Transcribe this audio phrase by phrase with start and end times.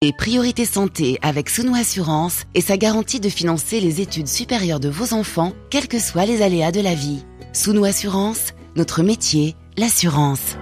[0.00, 4.88] Et Priorité Santé avec Sounou Assurance et sa garantie de financer les études supérieures de
[4.88, 7.24] vos enfants, quels que soient les aléas de la vie.
[7.52, 10.56] Sounou Assurance, notre métier, l'assurance.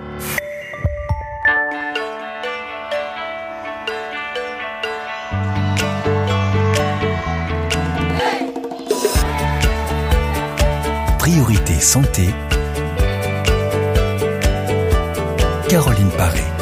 [11.19, 12.25] Priorité Santé.
[15.69, 16.56] Caroline Paré.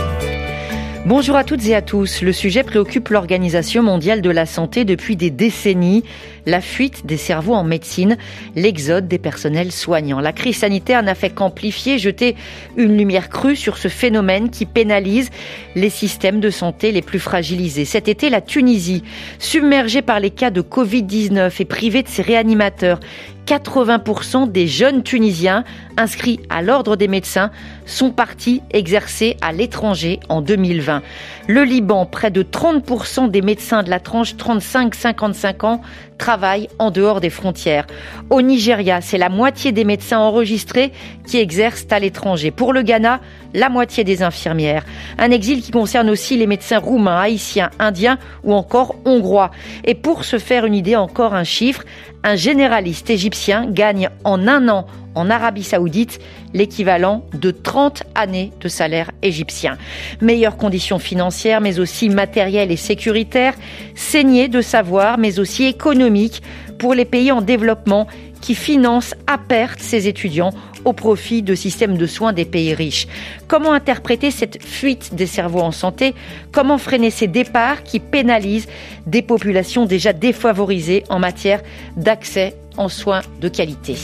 [1.06, 2.22] Bonjour à toutes et à tous.
[2.22, 6.02] Le sujet préoccupe l'Organisation mondiale de la santé depuis des décennies.
[6.46, 8.18] La fuite des cerveaux en médecine,
[8.54, 10.20] l'exode des personnels soignants.
[10.20, 12.36] La crise sanitaire n'a fait qu'amplifier, jeter
[12.76, 15.30] une lumière crue sur ce phénomène qui pénalise
[15.74, 17.86] les systèmes de santé les plus fragilisés.
[17.86, 19.04] Cet été, la Tunisie,
[19.38, 23.00] submergée par les cas de Covid-19 et privée de ses réanimateurs,
[23.46, 25.64] 80% des jeunes Tunisiens
[25.96, 27.50] inscrits à l'ordre des médecins
[27.86, 31.02] sont partis exercer à l'étranger en 2020.
[31.48, 35.82] Le Liban, près de 30% des médecins de la tranche 35-55 ans
[36.18, 37.86] travaillent en dehors des frontières.
[38.30, 40.92] Au Nigeria, c'est la moitié des médecins enregistrés
[41.26, 42.50] qui exercent à l'étranger.
[42.50, 43.20] Pour le Ghana,
[43.52, 44.84] la moitié des infirmières.
[45.18, 49.50] Un exil qui concerne aussi les médecins roumains, haïtiens, indiens ou encore hongrois.
[49.84, 51.84] Et pour se faire une idée, encore un chiffre,
[52.24, 56.18] un généraliste égyptien gagne en un an en Arabie Saoudite
[56.54, 59.76] l'équivalent de 30 années de salaire égyptien.
[60.20, 63.54] Meilleures conditions financières, mais aussi matérielles et sécuritaires,
[63.94, 66.42] saignées de savoir, mais aussi économiques
[66.78, 68.08] pour les pays en développement
[68.40, 70.52] qui financent à perte ces étudiants
[70.84, 73.06] au profit de systèmes de soins des pays riches.
[73.48, 76.14] Comment interpréter cette fuite des cerveaux en santé?
[76.52, 78.68] Comment freiner ces départs qui pénalisent
[79.06, 81.60] des populations déjà défavorisées en matière
[81.96, 83.96] d'accès en soins de qualité?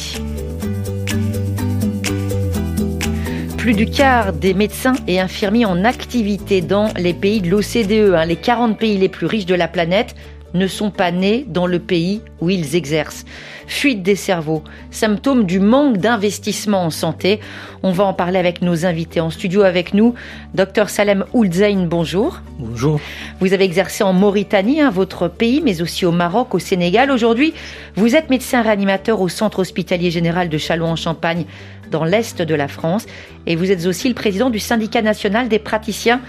[3.60, 8.24] Plus du quart des médecins et infirmiers en activité dans les pays de l'OCDE, hein,
[8.24, 10.14] les 40 pays les plus riches de la planète,
[10.54, 13.24] ne sont pas nés dans le pays où ils exercent.
[13.66, 17.40] Fuite des cerveaux, symptôme du manque d'investissement en santé.
[17.82, 20.14] On va en parler avec nos invités en studio avec nous.
[20.54, 22.40] Docteur Salem Oulzain, bonjour.
[22.58, 23.00] Bonjour.
[23.40, 27.10] Vous avez exercé en Mauritanie, hein, votre pays, mais aussi au Maroc, au Sénégal.
[27.10, 27.54] Aujourd'hui,
[27.94, 31.44] vous êtes médecin réanimateur au Centre hospitalier général de Châlons-en-Champagne,
[31.90, 33.06] dans l'Est de la France.
[33.46, 36.20] Et vous êtes aussi le président du syndicat national des praticiens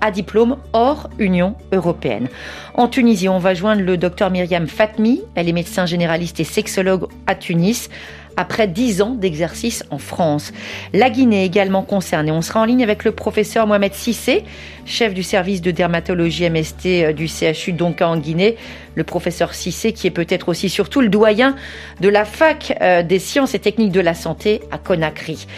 [0.00, 2.28] à diplôme hors Union européenne.
[2.74, 5.22] En Tunisie, on va joindre le docteur Myriam Fatmi.
[5.34, 7.90] Elle est médecin généraliste et sexologue à Tunis
[8.38, 10.52] après dix ans d'exercice en France.
[10.92, 12.30] La Guinée est également concernée.
[12.30, 14.44] On sera en ligne avec le professeur Mohamed Sissé,
[14.86, 18.56] chef du service de dermatologie MST euh, du CHU Donka en Guinée.
[18.94, 21.56] Le professeur Sissé qui est peut-être aussi surtout le doyen
[22.00, 25.48] de la fac euh, des sciences et techniques de la santé à Conakry.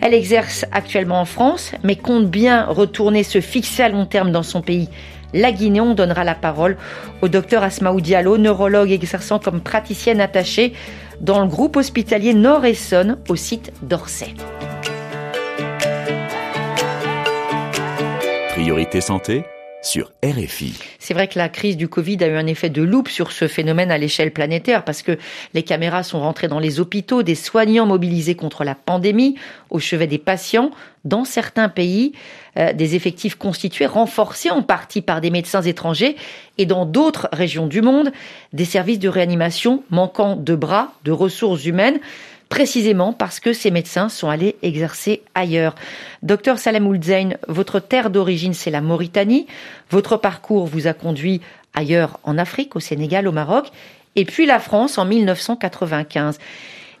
[0.00, 4.42] Elle exerce actuellement en France, mais compte bien retourner se fixer à long terme dans
[4.42, 4.88] son pays
[5.34, 5.80] la Guinée.
[5.80, 6.78] On donnera la parole
[7.20, 10.72] au docteur Asmaou Diallo, neurologue exerçant comme praticienne attachée
[11.20, 14.34] dans le groupe hospitalier Nord-Essonne au site d'Orsay.
[18.50, 19.44] Priorité santé
[19.82, 20.74] sur RFI.
[20.98, 23.48] C'est vrai que la crise du Covid a eu un effet de loupe sur ce
[23.48, 25.18] phénomène à l'échelle planétaire parce que
[25.54, 29.36] les caméras sont rentrées dans les hôpitaux, des soignants mobilisés contre la pandémie,
[29.70, 30.70] au chevet des patients.
[31.04, 32.12] Dans certains pays,
[32.58, 36.16] euh, des effectifs constitués, renforcés en partie par des médecins étrangers,
[36.58, 38.12] et dans d'autres régions du monde,
[38.52, 42.00] des services de réanimation manquant de bras, de ressources humaines
[42.50, 45.74] précisément parce que ces médecins sont allés exercer ailleurs.
[46.22, 49.46] Docteur Salem Oulzain, votre terre d'origine, c'est la Mauritanie.
[49.90, 51.40] Votre parcours vous a conduit
[51.72, 53.70] ailleurs en Afrique, au Sénégal, au Maroc,
[54.16, 56.38] et puis la France en 1995.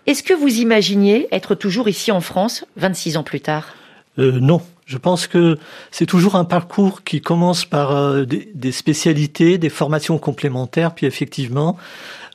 [0.06, 3.74] Est-ce que vous imaginiez être toujours ici en France 26 ans plus tard?
[4.18, 4.62] Euh, Non.
[4.86, 5.56] Je pense que
[5.92, 11.76] c'est toujours un parcours qui commence par euh, des, spécialités, des formations complémentaires, puis effectivement,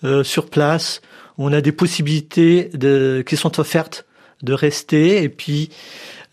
[0.06, 1.02] euh, sur place,
[1.38, 4.06] on a des possibilités de, qui sont offertes
[4.44, 5.70] de rester et puis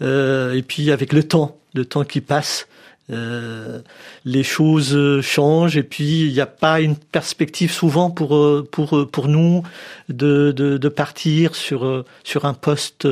[0.01, 2.67] euh, et puis avec le temps, le temps qui passe,
[3.11, 3.81] euh,
[4.25, 9.29] les choses changent et puis il n'y a pas une perspective souvent pour pour pour
[9.29, 9.63] nous
[10.09, 13.07] de de, de partir sur sur un poste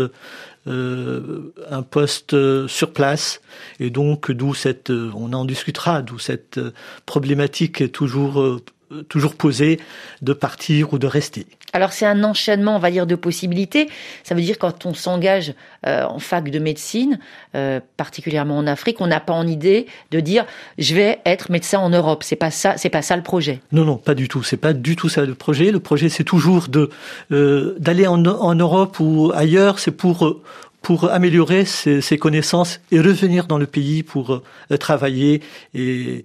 [0.67, 2.37] euh, un poste
[2.67, 3.41] sur place.
[3.79, 6.61] Et donc d'où cette on en discutera d'où cette
[7.07, 8.61] problématique est toujours
[9.09, 9.81] toujours posée
[10.23, 11.47] de partir ou de rester.
[11.73, 13.89] Alors c'est un enchaînement, on va dire, de possibilités.
[14.25, 15.55] Ça veut dire quand on s'engage
[15.87, 17.21] euh, en fac de médecine,
[17.55, 20.47] euh, particulièrement en Afrique, on n'a pas en idée de dire
[20.79, 22.25] je vais être médecin en Europe.
[22.25, 23.61] C'est pas ça, c'est pas ça le projet.
[23.71, 24.43] Non, non, pas du tout.
[24.43, 25.71] C'est pas du tout ça le projet.
[25.71, 26.91] Le projet, c'est toujours de
[27.31, 29.79] euh, d'aller en, en, Europe ou ailleurs.
[29.79, 30.41] C'est pour
[30.83, 34.43] pour améliorer ses, ses, connaissances et revenir dans le pays pour
[34.79, 35.43] travailler
[35.75, 36.23] et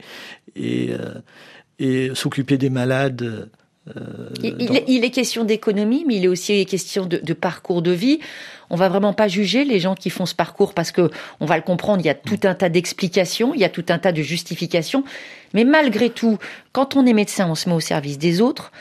[0.55, 0.91] et,
[1.79, 3.49] et s'occuper des malades.
[4.41, 8.19] il, est question d'économie, mais il est aussi question de, de, parcours de vie.
[8.69, 11.55] On va vraiment pas juger les gens qui font ce parcours parce que on va
[11.55, 12.01] le comprendre.
[12.01, 15.03] Il y a tout un tas d'explications, il y a tout un tas de justifications.
[15.53, 16.37] Mais malgré tout,
[16.71, 18.71] quand on est médecin, on se met au service des autres.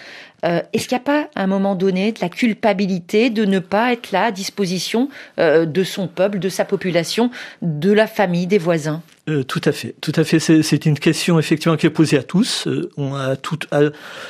[0.45, 3.59] Euh, est-ce qu'il n'y a pas, à un moment donné, de la culpabilité de ne
[3.59, 5.09] pas être là à disposition
[5.39, 7.31] euh, de son peuple, de sa population,
[7.63, 9.03] de la famille, des voisins?
[9.27, 10.39] Euh, tout à fait, tout à fait.
[10.39, 12.67] C'est une question effectivement qui est posée à tous.
[12.67, 13.59] Euh, on a tout,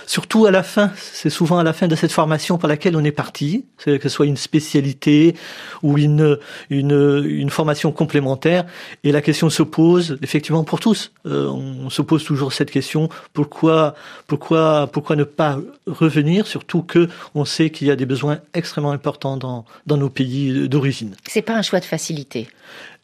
[0.06, 0.92] surtout à la fin.
[0.96, 4.08] C'est souvent à la fin de cette formation par laquelle on est parti, que ce
[4.08, 5.34] soit une spécialité
[5.82, 6.38] ou une
[6.70, 8.66] une, une formation complémentaire.
[9.02, 11.10] Et la question se pose effectivement pour tous.
[11.26, 13.96] Euh, on se pose toujours cette question pourquoi
[14.28, 15.58] pourquoi pourquoi ne pas
[15.88, 16.46] revenir?
[16.46, 20.68] Surtout que on sait qu'il y a des besoins extrêmement importants dans dans nos pays
[20.68, 21.16] d'origine.
[21.26, 22.46] C'est pas un choix de facilité.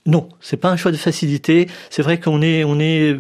[0.06, 1.69] Non, c'est pas un choix de facilité.
[1.91, 3.19] C'est vrai qu'on est, on est,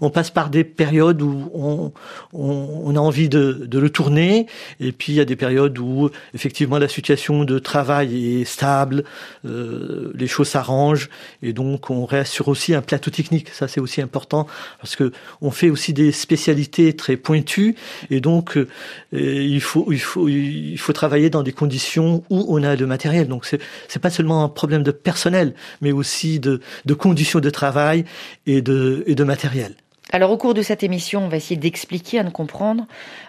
[0.00, 1.92] on passe par des périodes où on,
[2.32, 4.48] on, a envie de, de, le tourner,
[4.80, 9.04] et puis il y a des périodes où effectivement la situation de travail est stable,
[9.44, 11.10] euh, les choses s'arrangent,
[11.42, 13.50] et donc on réassure aussi un plateau technique.
[13.50, 14.48] Ça c'est aussi important
[14.80, 17.76] parce que on fait aussi des spécialités très pointues,
[18.10, 18.66] et donc euh,
[19.12, 23.28] il faut, il faut, il faut travailler dans des conditions où on a le matériel.
[23.28, 26.60] Donc c'est, c'est pas seulement un problème de personnel, mais aussi de,
[26.94, 28.04] conditions de travail
[28.46, 29.74] et de, et de matériel.
[30.12, 32.86] Alors au cours de cette émission, on va essayer d'expliquer, de comprendre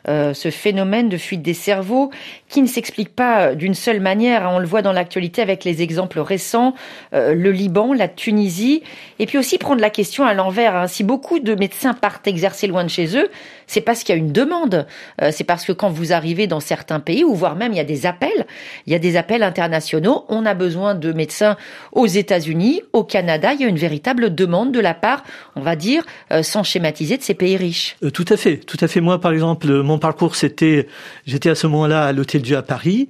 [0.07, 2.11] euh, ce phénomène de fuite des cerveaux
[2.49, 4.45] qui ne s'explique pas d'une seule manière.
[4.45, 4.51] Hein.
[4.53, 6.75] On le voit dans l'actualité avec les exemples récents,
[7.15, 8.83] euh, le Liban, la Tunisie,
[9.17, 10.75] et puis aussi prendre la question à l'envers.
[10.75, 10.87] Hein.
[10.87, 13.27] Si beaucoup de médecins partent exercer loin de chez eux,
[13.65, 14.85] c'est parce qu'il y a une demande.
[15.23, 17.81] Euh, c'est parce que quand vous arrivez dans certains pays, ou voire même il y
[17.81, 18.45] a des appels,
[18.85, 21.57] il y a des appels internationaux, on a besoin de médecins
[21.91, 25.23] aux États-Unis, au Canada, il y a une véritable demande de la part,
[25.55, 27.95] on va dire, euh, sans schématiser, de ces pays riches.
[28.03, 29.01] Euh, tout à fait, tout à fait.
[29.01, 30.87] Moi, par exemple, mon parcours, c'était,
[31.25, 33.09] j'étais à ce moment-là à l'Hôtel Dieu à Paris,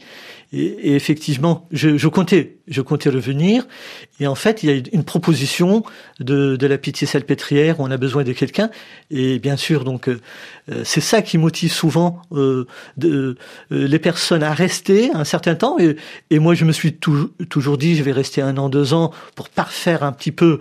[0.53, 3.67] et, effectivement, je, je, comptais, je comptais revenir.
[4.19, 5.83] Et en fait, il y a une proposition
[6.19, 7.79] de, de la pitié salpêtrière.
[7.79, 8.69] On a besoin de quelqu'un.
[9.11, 10.19] Et bien sûr, donc euh,
[10.83, 12.65] c'est ça qui motive souvent euh,
[12.95, 13.35] de,
[13.71, 15.77] euh, les personnes à rester un certain temps.
[15.79, 15.97] Et,
[16.29, 19.49] et moi, je me suis toujours dit, je vais rester un an, deux ans pour
[19.49, 20.59] parfaire un petit peu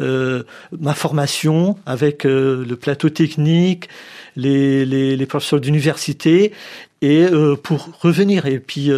[0.00, 0.44] euh,
[0.78, 3.88] ma formation avec le plateau technique,
[4.36, 6.52] les, les, les professeurs d'université,
[7.04, 7.26] et
[7.62, 8.46] pour revenir.
[8.46, 8.90] Et puis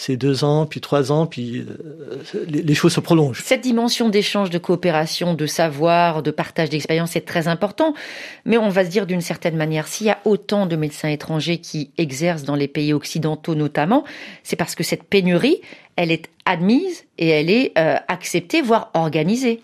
[0.00, 3.42] c'est deux ans, puis trois ans, puis euh, les, choses se prolongent.
[3.44, 7.92] Cette dimension d'échange, de coopération, de savoir, de partage d'expérience est très important.
[8.46, 11.58] Mais on va se dire d'une certaine manière, s'il y a autant de médecins étrangers
[11.58, 14.04] qui exercent dans les pays occidentaux notamment,
[14.42, 15.60] c'est parce que cette pénurie,
[15.96, 19.60] elle est admise et elle est euh, acceptée, voire organisée.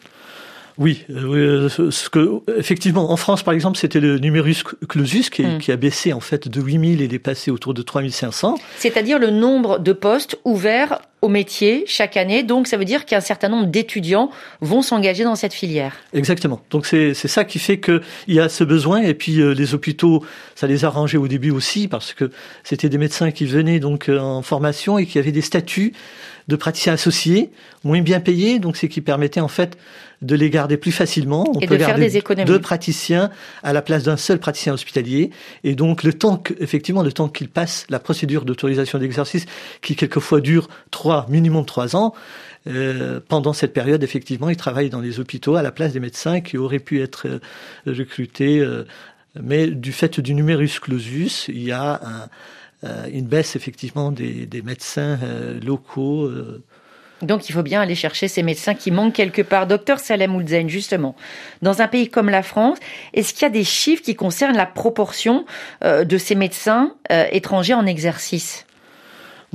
[0.79, 5.59] Oui, euh, ce que effectivement en France par exemple c'était le numerus clausus qui, hmm.
[5.59, 8.59] qui, a baissé en fait de 8000 et est passé autour de 3500.
[8.77, 12.43] C'est-à-dire le nombre de postes ouverts au métier chaque année.
[12.43, 14.31] Donc ça veut dire qu'un certain nombre d'étudiants
[14.61, 15.97] vont s'engager dans cette filière.
[16.13, 16.61] Exactement.
[16.71, 20.25] Donc c'est ça qui fait qu'il y a ce besoin et puis euh, les hôpitaux,
[20.55, 22.31] ça les a arrangés au début aussi parce que
[22.65, 25.93] c'était des médecins qui venaient donc euh, en formation et qui avaient des statuts
[26.49, 27.51] de praticiens associés,
[27.83, 29.77] moins bien payés, donc c'est qui permettait en fait
[30.23, 31.45] de les garder plus facilement.
[31.55, 32.47] On et peut de garder faire des économies.
[32.47, 33.31] deux praticiens
[33.63, 35.31] à la place d'un seul praticien hospitalier.
[35.65, 39.47] Et donc le temps que, effectivement, le temps qu'il passe la procédure d'autorisation d'exercice,
[39.83, 42.15] qui quelquefois dure trois, minimum trois ans,
[42.67, 46.41] euh, pendant cette période, effectivement, il travaille dans les hôpitaux à la place des médecins
[46.41, 47.39] qui auraient pu être euh,
[47.87, 48.61] recrutés.
[48.61, 48.85] Euh,
[49.41, 52.01] mais du fait du numerus clausus, il y a
[53.13, 55.19] une baisse effectivement des, des médecins
[55.65, 56.31] locaux
[57.23, 59.67] donc il faut bien aller chercher ces médecins qui manquent quelque part.
[59.67, 61.17] Docteur Salem Oudzen, justement,
[61.63, 62.79] dans un pays comme la France,
[63.15, 65.47] est-ce qu'il y a des chiffres qui concernent la proportion
[65.83, 68.66] euh, de ces médecins euh, étrangers en exercice?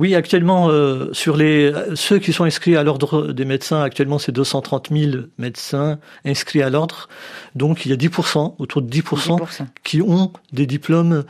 [0.02, 4.32] Oui, actuellement, euh, sur les ceux qui sont inscrits à l'ordre des médecins, actuellement, c'est
[4.32, 7.08] 230 000 médecins inscrits à l'ordre.
[7.54, 9.38] Donc, il y a 10%, autour de 10%,
[9.84, 11.22] qui ont des diplômes,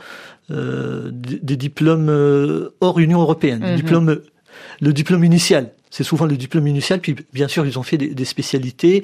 [0.49, 4.21] des, diplômes hors Union européenne, mhm.
[4.81, 6.99] le diplôme initial c'est souvent le diplôme initial.
[6.99, 9.03] Puis bien sûr, ils ont fait des, spécialités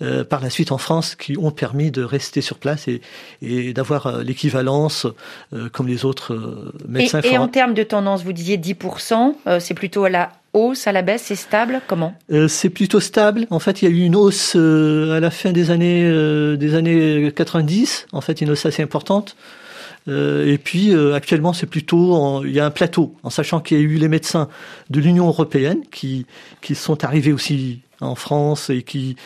[0.00, 3.02] euh, par la suite en France qui ont permis de rester sur place et,
[3.42, 5.06] et d'avoir euh, l'équivalence
[5.52, 7.20] euh, comme les autres médecins.
[7.20, 10.92] Et, et en termes de tendance, vous disiez 10%, c'est plutôt à la hausse, à
[10.92, 12.14] la baisse, c'est stable Comment?
[12.48, 13.46] C'est plutôt stable.
[13.50, 16.10] En fait, il y a eu une hausse à la fin des années
[16.56, 18.06] des années 90.
[18.12, 19.36] En fait, une hausse assez importante.
[20.10, 23.78] Euh, et puis euh, actuellement, c'est plutôt il y a un plateau, en sachant qu'il
[23.78, 24.48] y a eu les médecins
[24.90, 26.26] de l'Union européenne qui
[26.60, 29.16] qui sont arrivés aussi en France et qui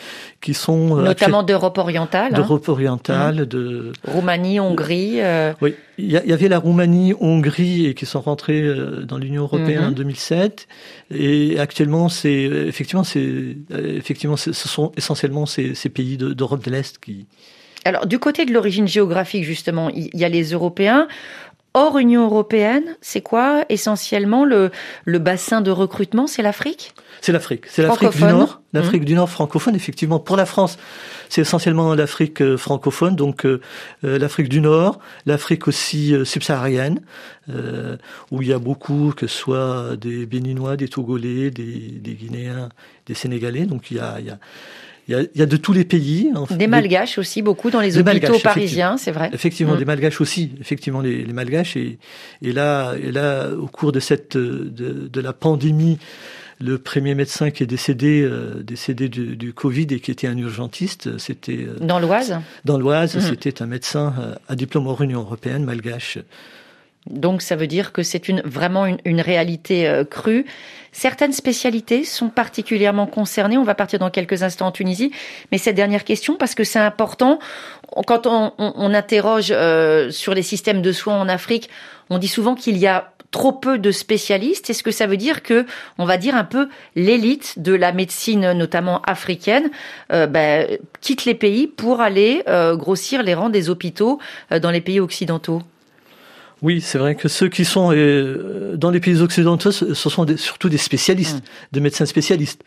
[0.41, 2.35] qui sont notamment d'Europe orientale, hein.
[2.35, 3.45] d'Europe orientale, mmh.
[3.45, 5.19] de Roumanie, Hongrie.
[5.61, 8.63] Oui, il y, avait la Roumanie, Hongrie et qui sont rentrés
[9.07, 9.87] dans l'Union européenne mmh.
[9.87, 10.67] en 2007.
[11.11, 16.75] Et actuellement, c'est effectivement, c'est effectivement, ce sont essentiellement ces, ces pays d'Europe de, de
[16.75, 17.27] l'Est qui
[17.85, 21.07] alors, du côté de l'origine géographique, justement, il y a les Européens.
[21.77, 24.71] Hors Union européenne, c'est quoi essentiellement le,
[25.03, 26.25] le bassin de recrutement?
[26.25, 26.93] C'est l'Afrique?
[27.19, 27.65] C'est l'Afrique.
[27.67, 28.61] C'est l'Afrique du Nord.
[28.71, 29.05] L'Afrique mmh.
[29.05, 30.19] du Nord francophone, effectivement.
[30.19, 30.77] Pour la France,
[31.27, 33.59] c'est essentiellement l'Afrique euh, francophone, donc euh,
[34.05, 37.01] euh, l'Afrique du Nord, l'Afrique aussi subsaharienne,
[38.31, 42.69] où il y a beaucoup, que ce soit des Béninois, des Togolais, des, des Guinéens,
[43.05, 43.65] des Sénégalais.
[43.65, 44.17] Donc il y a,
[45.07, 46.31] il y a il y, a, de tous les pays.
[46.51, 49.29] des malgaches aussi, beaucoup dans les hôpitaux parisiens, c'est vrai.
[49.33, 49.79] Effectivement, mm.
[49.79, 50.51] des malgaches aussi.
[50.59, 51.77] Effectivement, les, les malgaches.
[51.77, 51.99] Et,
[52.41, 55.99] et, là, et là, au cours de cette de, de la pandémie,
[56.59, 60.37] le premier médecin qui est décédé, euh, décédé du, du, Covid et qui était un
[60.37, 62.39] urgentiste, c'était euh, dans l'Oise?
[62.63, 63.21] Dans l'Oise, mm.
[63.21, 66.17] c'était un médecin euh, à diplôme hors Union européenne, malgache.
[67.09, 70.45] Donc ça veut dire que c'est une, vraiment une, une réalité euh, crue.
[70.91, 73.57] Certaines spécialités sont particulièrement concernées.
[73.57, 75.11] On va partir dans quelques instants en Tunisie.
[75.51, 77.39] Mais cette dernière question, parce que c'est important,
[78.07, 81.69] quand on, on, on interroge euh, sur les systèmes de soins en Afrique,
[82.09, 84.69] on dit souvent qu'il y a trop peu de spécialistes.
[84.69, 85.65] Est-ce que ça veut dire que,
[85.97, 89.69] on va dire un peu l'élite de la médecine, notamment africaine,
[90.13, 94.19] euh, ben, quitte les pays pour aller euh, grossir les rangs des hôpitaux
[94.53, 95.61] euh, dans les pays occidentaux?
[96.61, 100.69] Oui, c'est vrai que ceux qui sont euh, dans les pays occidentaux, ce sont surtout
[100.69, 101.41] des spécialistes, mm.
[101.73, 102.63] des médecins spécialistes.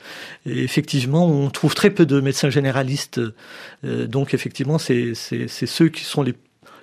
[0.47, 3.21] Et effectivement, on trouve très peu de médecins généralistes.
[3.85, 6.35] Euh, donc effectivement, c'est ceux qui sont les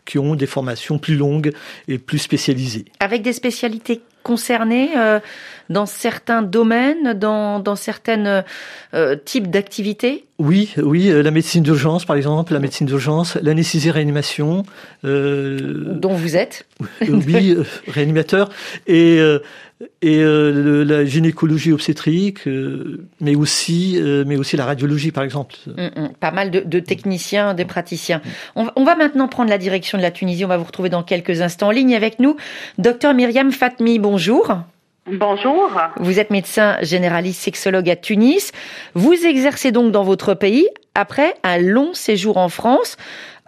[0.06, 1.52] qui ont des formations plus longues
[1.88, 2.86] et plus spécialisées.
[3.00, 5.20] Avec des spécialités concernées euh,
[5.70, 8.44] dans certains domaines, dans, dans certains
[8.96, 10.26] euh, types d'activités?
[10.40, 14.64] Oui, oui, euh, la médecine d'urgence par exemple, la médecine d'urgence, l'anesthésie-réanimation.
[15.04, 16.66] dont vous êtes
[17.08, 17.56] Oui,
[17.88, 18.50] réanimateur.
[18.88, 19.22] Et
[20.02, 25.56] et euh, la gynécologie obstétrique, euh, mais aussi euh, mais aussi la radiologie par exemple.
[25.68, 26.10] Mm, mm.
[26.20, 28.22] pas mal de, de, techniciens, des praticiens.
[28.56, 30.46] On, on, va maintenant prendre la direction de la Tunisie.
[30.46, 32.36] On va vous retrouver dans quelques instants en ligne avec nous,
[32.78, 34.00] docteur Myriam Fatmi.
[34.00, 34.58] Bonjour.
[35.12, 35.70] Bonjour.
[35.98, 38.52] Vous êtes médecin généraliste sexologue à Tunis.
[38.96, 42.98] Vous exercez donc dans votre pays après un long séjour en France.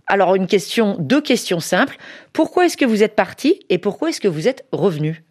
[0.05, 1.97] Alors une question, deux questions simples.
[2.31, 5.23] Pourquoi est-ce que vous êtes parti et pourquoi est-ce que vous êtes revenu?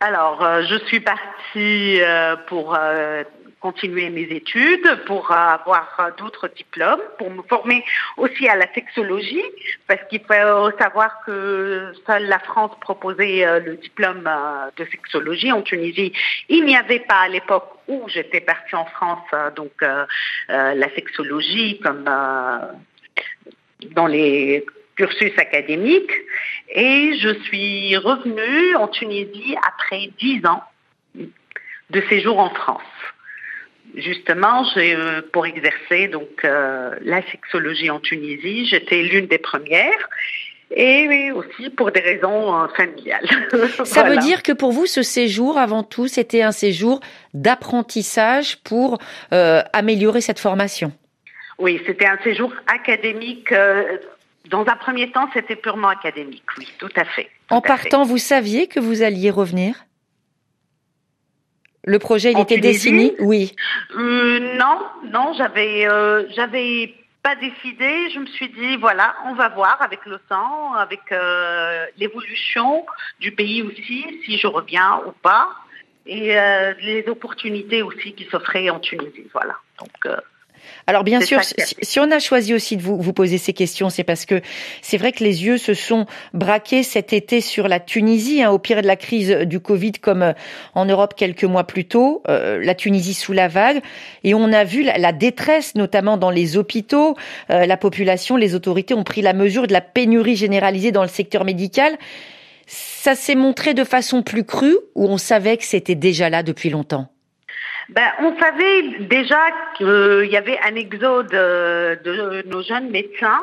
[0.00, 3.24] Alors, euh, je suis partie euh, pour euh,
[3.60, 7.82] continuer mes études, pour avoir d'autres diplômes, pour me former
[8.18, 9.42] aussi à la sexologie,
[9.86, 14.28] parce qu'il faut savoir que seule la France proposait le diplôme
[14.76, 15.50] de sexologie.
[15.50, 16.12] En Tunisie,
[16.50, 19.26] il n'y avait pas à l'époque où j'étais partie en France,
[19.56, 19.72] donc
[20.48, 22.04] la sexologie comme
[23.94, 24.64] dans les
[24.96, 26.10] cursus académique
[26.74, 30.62] et je suis revenue en Tunisie après dix ans
[31.90, 32.82] de séjour en France.
[33.94, 40.08] Justement, euh, pour exercer donc euh, la sexologie en Tunisie, j'étais l'une des premières
[40.70, 43.26] et aussi pour des raisons euh, familiales.
[43.84, 47.00] Ça veut dire que pour vous, ce séjour, avant tout, c'était un séjour
[47.32, 48.98] d'apprentissage pour
[49.30, 50.92] améliorer cette formation?
[51.58, 53.50] Oui, c'était un séjour académique
[54.48, 57.30] dans un premier temps, c'était purement académique, oui, tout à fait.
[57.50, 59.86] en partant, vous saviez que vous alliez revenir?
[61.84, 63.54] Le projet, il était dessiné Oui.
[63.96, 68.10] Euh, non, non, j'avais, euh, j'avais pas décidé.
[68.12, 72.84] Je me suis dit, voilà, on va voir avec le temps, avec euh, l'évolution
[73.20, 75.48] du pays aussi, si je reviens ou pas,
[76.06, 76.36] et
[76.82, 79.56] les opportunités aussi qui s'offraient en Tunisie, voilà.
[79.80, 80.16] Donc
[80.88, 84.04] alors bien sûr, si, on a choisi aussi de vous, vous poser ces questions, c'est
[84.04, 84.40] parce que
[84.82, 88.60] c'est vrai que les yeux se sont braqués cet été sur la Tunisie, hein, au
[88.60, 90.32] pire de la crise du Covid, comme euh,
[90.74, 93.82] en Europe quelques mois plus tôt, euh, la Tunisie sous la vague,
[94.22, 97.16] et on a vu la, détresse, notamment dans les hôpitaux.
[97.50, 101.08] Euh, la population, les autorités ont pris la mesure de la pénurie généralisée dans le
[101.08, 101.98] secteur médical.
[102.68, 106.70] Ça s'est montré de façon plus crue, ou on savait que c'était déjà là depuis
[106.70, 107.08] longtemps
[107.88, 109.40] ben, on savait déjà
[109.76, 113.42] qu'il y avait un exode euh, de nos jeunes médecins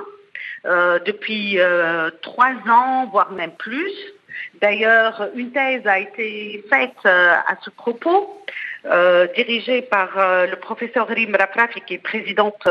[0.65, 3.91] euh, depuis euh, trois ans, voire même plus.
[4.62, 8.43] D'ailleurs, une thèse a été faite à ce propos,
[9.35, 12.67] dirigée par le professeur Rim Raprafi, qui est présidente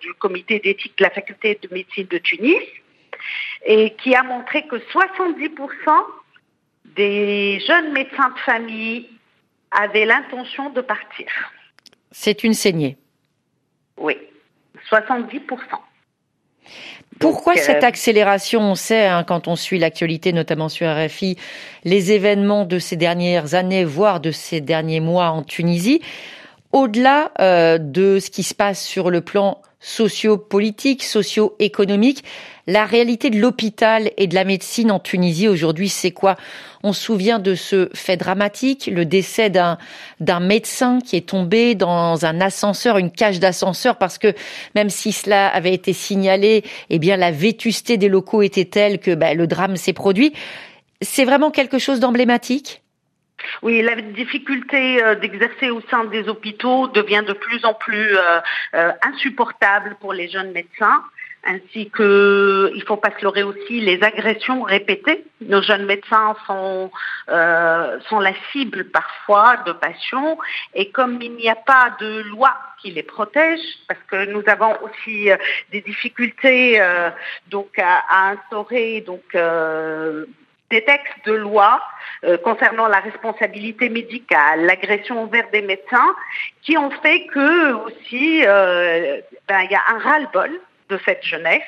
[0.00, 2.62] du comité d'éthique de la faculté de médecine de Tunis,
[3.66, 5.50] et qui a montré que 70%
[6.96, 9.08] des jeunes médecins de famille
[9.72, 11.26] avait l'intention de partir.
[12.10, 12.96] C'est une saignée.
[13.96, 14.16] Oui,
[14.90, 15.40] 70%.
[17.18, 21.36] Pourquoi Donc, cette euh, accélération On sait, hein, quand on suit l'actualité, notamment sur RFI,
[21.84, 26.02] les événements de ces dernières années, voire de ces derniers mois en Tunisie.
[26.72, 32.24] Au-delà euh, de ce qui se passe sur le plan socio-politique, socio-économique,
[32.66, 36.36] la réalité de l'hôpital et de la médecine en Tunisie aujourd'hui, c'est quoi?
[36.84, 39.78] On se souvient de ce fait dramatique, le décès d'un
[40.20, 44.32] d'un médecin qui est tombé dans un ascenseur, une cage d'ascenseur, parce que
[44.74, 49.14] même si cela avait été signalé, eh bien la vétusté des locaux était telle que
[49.14, 50.32] ben, le drame s'est produit.
[51.02, 52.82] C'est vraiment quelque chose d'emblématique?
[53.62, 58.40] Oui, la difficulté euh, d'exercer au sein des hôpitaux devient de plus en plus euh,
[58.74, 61.02] euh, insupportable pour les jeunes médecins,
[61.44, 65.24] ainsi que, il faut pas se leurrer aussi, les agressions répétées.
[65.40, 66.92] Nos jeunes médecins sont,
[67.26, 70.38] sont la cible parfois de patients,
[70.74, 73.58] et comme il n'y a pas de loi qui les protège,
[73.88, 75.30] parce que nous avons aussi
[75.72, 76.80] des difficultés
[77.48, 79.24] donc à, à instaurer donc
[80.72, 81.80] des textes de loi
[82.24, 86.12] euh, concernant la responsabilité médicale, l'agression envers des médecins,
[86.62, 90.52] qui ont fait que aussi euh, ben, il y a un ras-le-bol
[90.88, 91.62] de cette jeunesse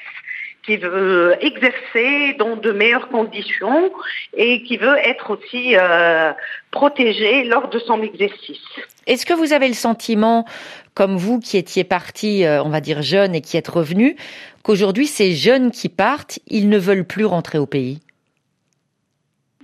[0.64, 3.92] qui veut exercer dans de meilleures conditions
[4.34, 6.32] et qui veut être aussi euh,
[6.70, 8.66] protégée lors de son exercice.
[9.06, 10.46] Est-ce que vous avez le sentiment,
[10.94, 14.16] comme vous qui étiez parti, euh, on va dire jeune et qui êtes revenu,
[14.62, 18.00] qu'aujourd'hui ces jeunes qui partent, ils ne veulent plus rentrer au pays?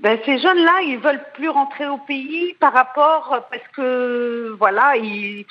[0.01, 5.45] Ben, ces jeunes-là, ils veulent plus rentrer au pays par rapport parce que voilà, ils,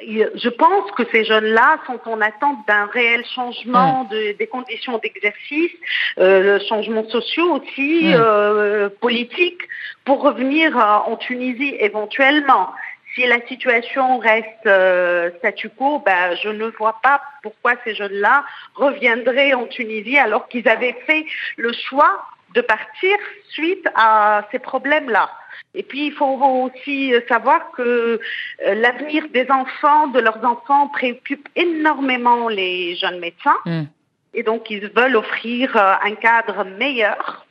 [0.00, 4.96] ils- je pense que ces jeunes-là sont en attente d'un réel changement de- des conditions
[4.98, 5.72] d'exercice,
[6.18, 8.14] euh, le changement sociaux aussi, Mm.
[8.16, 9.60] euh, politique,
[10.06, 12.72] pour revenir euh, en Tunisie éventuellement.
[13.14, 18.44] Si la situation reste euh, statu quo, ben, je ne vois pas pourquoi ces jeunes-là
[18.74, 21.26] reviendraient en Tunisie alors qu'ils avaient fait
[21.58, 22.22] le choix
[22.56, 23.16] de partir
[23.50, 25.30] suite à ces problèmes-là.
[25.74, 31.48] Et puis, il faut aussi savoir que euh, l'avenir des enfants, de leurs enfants, préoccupe
[31.54, 33.60] énormément les jeunes médecins.
[33.66, 33.82] Mm.
[34.34, 37.46] Et donc, ils veulent offrir euh, un cadre meilleur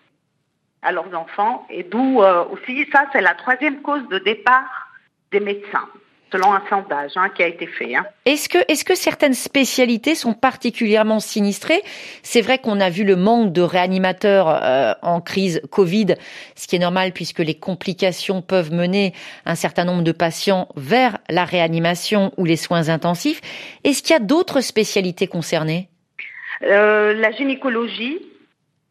[0.82, 1.66] à leurs enfants.
[1.70, 4.90] Et d'où euh, aussi, ça, c'est la troisième cause de départ
[5.32, 5.88] des médecins,
[6.36, 7.96] selon un sondage hein, qui a été fait.
[7.96, 8.06] hein.
[8.26, 11.82] Est-ce que, est-ce que certaines spécialités sont particulièrement sinistrées?
[12.24, 16.16] C'est vrai qu'on a vu le manque de réanimateurs euh, en crise Covid,
[16.56, 19.14] ce qui est normal puisque les complications peuvent mener
[19.46, 23.42] un certain nombre de patients vers la réanimation ou les soins intensifs.
[23.84, 25.90] Est-ce qu'il y a d'autres spécialités concernées?
[26.64, 28.20] Euh, la gynécologie,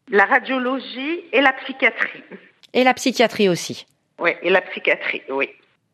[0.09, 2.23] la radiologie et la psychiatrie.
[2.73, 3.85] Et la psychiatrie aussi.
[4.19, 5.49] Oui, et la psychiatrie, oui,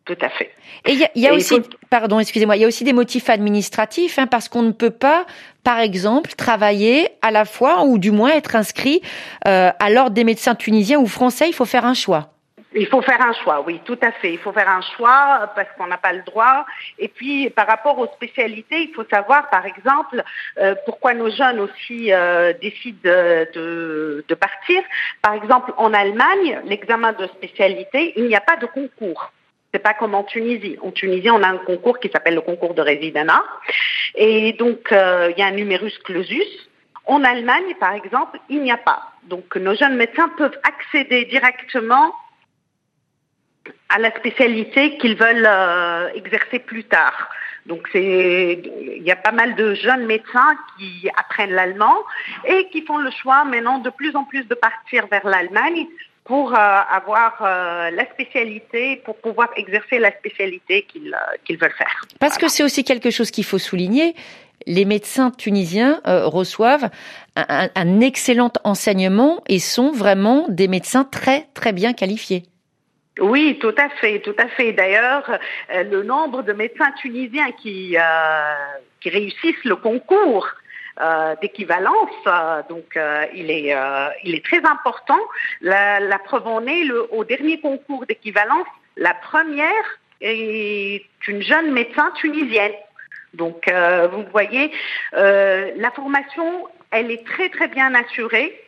[0.05, 0.51] tout à fait.
[0.85, 3.29] Et il y a, y aussi, faut- pardon, excusez-moi, il y a aussi des motifs
[3.29, 5.25] administratifs, hein, parce qu'on ne peut pas,
[5.63, 9.01] par exemple, travailler à la fois ou du moins être inscrit
[9.47, 11.47] euh, à l'ordre des médecins tunisiens ou français.
[11.47, 12.29] Il faut faire un choix.
[12.73, 14.31] Il faut faire un choix, oui, tout à fait.
[14.31, 16.65] Il faut faire un choix parce qu'on n'a pas le droit.
[16.97, 20.23] Et puis, par rapport aux spécialités, il faut savoir, par exemple,
[20.57, 24.81] euh, pourquoi nos jeunes aussi euh, décident de, de, de partir.
[25.21, 29.33] Par exemple, en Allemagne, l'examen de spécialité, il n'y a pas de concours.
[29.73, 30.77] C'est pas comme en Tunisie.
[30.81, 33.43] En Tunisie, on a un concours qui s'appelle le concours de résidana.
[34.15, 36.69] Et donc, euh, il y a un numerus clausus.
[37.05, 39.11] En Allemagne, par exemple, il n'y a pas.
[39.23, 42.13] Donc, nos jeunes médecins peuvent accéder directement
[43.89, 47.29] à la spécialité qu'ils veulent euh, exercer plus tard.
[47.67, 51.95] Donc il y a pas mal de jeunes médecins qui apprennent l'allemand
[52.45, 55.85] et qui font le choix maintenant de plus en plus de partir vers l'Allemagne
[56.23, 62.01] pour euh, avoir euh, la spécialité, pour pouvoir exercer la spécialité qu'ils euh, veulent faire.
[62.19, 64.15] Parce que c'est aussi quelque chose qu'il faut souligner.
[64.67, 66.89] Les médecins tunisiens euh, reçoivent
[67.35, 72.43] un, un- excellent enseignement et sont vraiment des médecins très très bien qualifiés.
[73.19, 74.71] Oui, tout à fait, tout à fait.
[74.73, 75.39] D'ailleurs,
[75.73, 77.95] le nombre de médecins tunisiens qui,
[79.01, 80.47] qui réussissent le concours
[80.99, 85.19] euh, d'équivalence, euh, donc euh, il, est, euh, il est très important.
[85.61, 91.71] La, la preuve en est, le, au dernier concours d'équivalence, la première est une jeune
[91.71, 92.73] médecin tunisienne.
[93.33, 93.71] Donc,
[94.11, 94.71] vous voyez,
[95.13, 98.61] la formation, elle est très très bien assurée.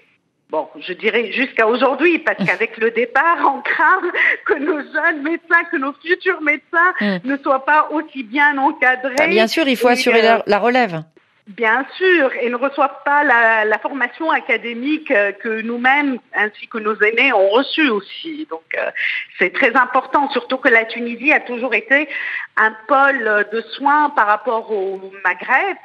[0.50, 4.02] Bon, je dirais jusqu'à aujourd'hui, parce qu'avec le départ, on craint
[4.46, 6.64] que nos jeunes médecins, que nos futurs médecins
[7.02, 7.18] Mm.
[7.24, 9.16] ne soient pas aussi bien encadrés.
[9.18, 11.04] Bah, bien sûr, il faut assurer euh, la relève.
[11.48, 16.96] Bien sûr, et ne reçoivent pas la, formation académique euh, que nous-mêmes ainsi que nos
[17.02, 18.48] aînés ont reçue aussi.
[18.50, 18.90] Donc euh,
[19.38, 22.08] c'est très important, surtout que la Tunisie a toujours été
[22.56, 25.76] un pôle de soins par rapport au Maghreb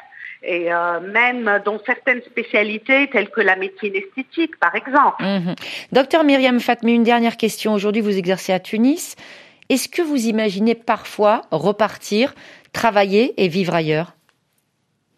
[0.44, 5.24] et euh, même dans certaines spécialités telles que la médecine esthétique, par exemple.
[5.24, 5.56] Mhm.
[5.90, 7.74] Docteur Myriam Fatmi, une dernière question.
[7.74, 9.16] Aujourd'hui, vous exercez à Tunis.
[9.68, 12.34] Est-ce que vous imaginez parfois repartir,
[12.72, 14.12] travailler et vivre ailleurs?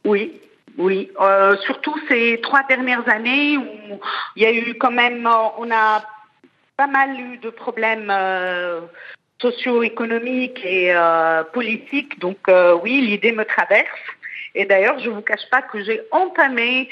[0.05, 0.41] Oui,
[0.79, 1.11] oui.
[1.21, 4.01] Euh, surtout ces trois dernières années où
[4.37, 6.03] il y a eu quand même, euh, on a
[6.77, 8.81] pas mal eu de problèmes euh,
[9.41, 10.95] socio-économiques et
[11.53, 12.19] politiques.
[12.19, 12.39] Donc
[12.83, 13.89] oui, l'idée me traverse.
[14.55, 16.89] Et d'ailleurs, je ne vous cache pas que j'ai entamé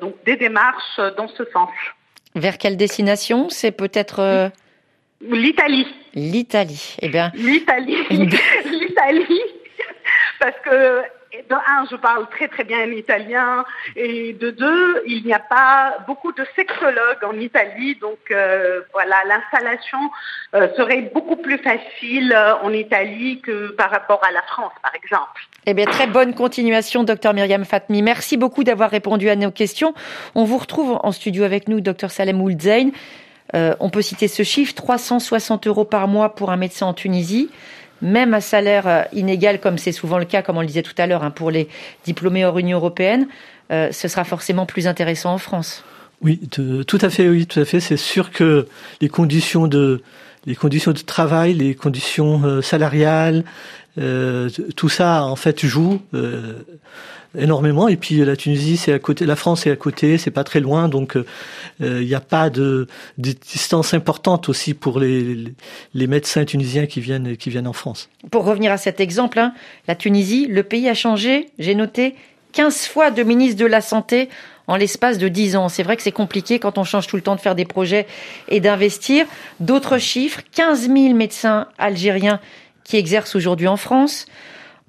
[0.00, 1.70] donc des démarches dans ce sens.
[2.34, 3.48] Vers quelle destination?
[3.48, 4.50] C'est peut-être
[5.20, 5.86] l'Italie.
[6.14, 6.96] L'Italie.
[7.02, 7.32] Eh bien.
[7.34, 7.98] L'Italie.
[8.10, 9.42] L'Italie.
[10.38, 11.02] Parce que
[11.48, 15.98] de un, je parle très très bien italien, et de deux, il n'y a pas
[16.06, 19.98] beaucoup de sexologues en Italie, donc euh, voilà, l'installation
[20.54, 24.94] euh, serait beaucoup plus facile euh, en Italie que par rapport à la France, par
[24.94, 25.42] exemple.
[25.66, 28.02] Eh bien, très bonne continuation, docteur Myriam Fatmi.
[28.02, 29.94] Merci beaucoup d'avoir répondu à nos questions.
[30.34, 32.90] On vous retrouve en studio avec nous, docteur Salem Oulzein.
[33.54, 37.50] on peut citer ce chiffre, 360 euros par mois pour un médecin en Tunisie
[38.02, 40.94] même à salaire euh, inégal, comme c'est souvent le cas, comme on le disait tout
[40.98, 41.68] à l'heure, hein, pour les
[42.04, 43.26] diplômés hors Union européenne,
[43.70, 45.84] euh, ce sera forcément plus intéressant en France.
[46.22, 47.80] Oui, tout à fait, oui, tout à fait.
[47.80, 48.66] C'est sûr que
[49.00, 50.02] les conditions de
[50.46, 52.62] les conditions de travail, les conditions
[53.98, 56.00] euh, tout ça en fait joue
[57.38, 57.88] énormément.
[57.88, 60.60] Et puis la Tunisie, c'est à côté, la France est à côté, c'est pas très
[60.60, 61.24] loin, donc euh,
[61.80, 62.86] il n'y a pas de,
[63.18, 65.54] distance importante aussi pour les,
[65.94, 68.08] les, médecins tunisiens qui viennent qui viennent en France.
[68.30, 69.52] Pour revenir à cet exemple, hein,
[69.88, 71.48] la Tunisie, le pays a changé.
[71.58, 72.14] J'ai noté
[72.52, 74.28] 15 fois de ministre de la santé
[74.66, 75.68] en l'espace de 10 ans.
[75.68, 78.06] C'est vrai que c'est compliqué quand on change tout le temps de faire des projets
[78.48, 79.26] et d'investir.
[79.60, 82.40] D'autres chiffres, 15 000 médecins algériens
[82.86, 84.26] qui exercent aujourd'hui en France.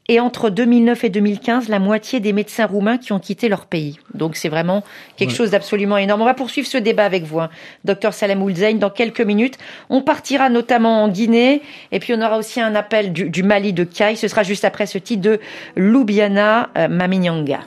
[0.10, 4.00] Et entre 2009 et 2015, la moitié des médecins roumains qui ont quitté leur pays.
[4.14, 4.86] Donc c'est vraiment
[5.18, 6.22] quelque chose d'absolument énorme.
[6.22, 7.50] On va poursuivre ce débat avec vous, hein.
[7.84, 9.58] docteur Salem Oulzein, dans quelques minutes.
[9.90, 13.84] On partira notamment en Guinée, et puis on aura aussi un appel du, Mali de
[13.84, 14.16] Kai.
[14.16, 15.42] Ce sera juste après ce titre de
[15.76, 17.60] Loubiana euh, Maminyanga.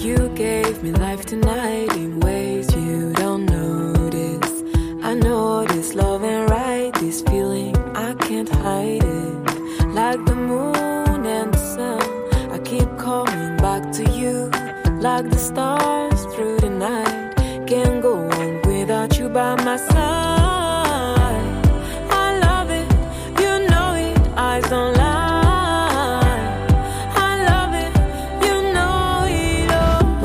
[0.00, 2.20] You gave me life tonight in
[5.10, 9.88] I know this love and right, this feeling, I can't hide it.
[9.88, 12.52] like the moon and the sun.
[12.52, 14.52] I keep coming back to you,
[15.00, 17.34] like the stars through the night.
[17.66, 20.29] Can't go on without you by my side.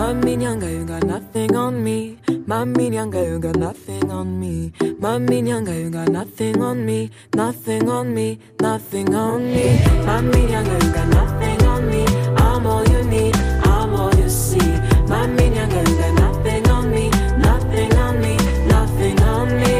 [0.05, 2.19] Mami Nyanga, you got nothing on me.
[2.27, 4.71] Mami Nyanga, you got nothing on me.
[5.01, 9.79] Mami Nyanga, you got nothing on me, nothing on me, nothing on me.
[10.05, 12.05] Mami Nyanga, you got nothing on me.
[12.37, 14.57] I'm all you need, I'm all you see.
[14.57, 15.27] You got
[16.21, 18.37] nothing on me, nothing on me,
[18.67, 19.73] nothing on me.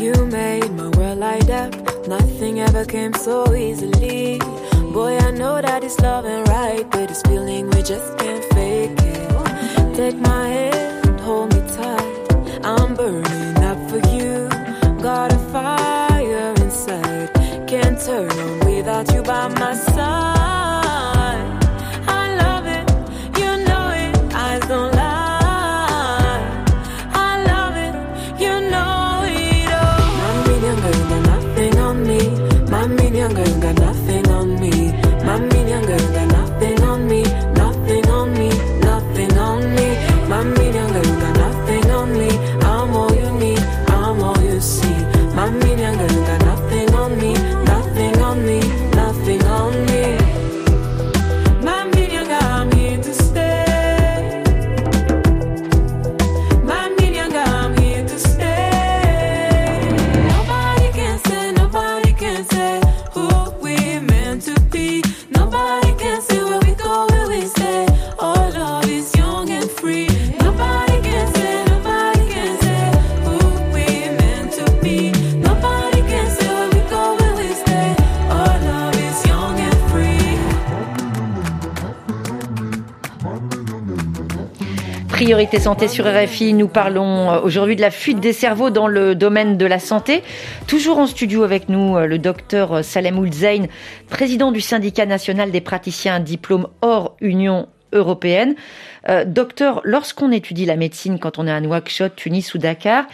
[0.00, 1.74] You made my world light up.
[2.06, 4.40] Nothing ever came so easily.
[4.92, 8.98] Boy, I know that it's love and right, but this feeling we just can't fake
[8.98, 9.94] it.
[9.94, 12.64] Take my hand, hold me tight.
[12.64, 14.48] I'm burning up for you.
[15.00, 17.30] Got a fire inside,
[17.68, 20.39] can't turn on without you by my side.
[85.40, 89.14] Priorité santé sur RFI, nous parlons euh, aujourd'hui de la fuite des cerveaux dans le
[89.14, 90.22] domaine de la santé.
[90.66, 93.64] Toujours en studio avec nous, euh, le docteur euh, Salem Oulzein,
[94.10, 98.54] président du syndicat national des praticiens à diplôme hors Union européenne.
[99.26, 103.06] docteur, lorsqu'on étudie la médecine, quand on est à Nouakchott, Tunis ou Dakar,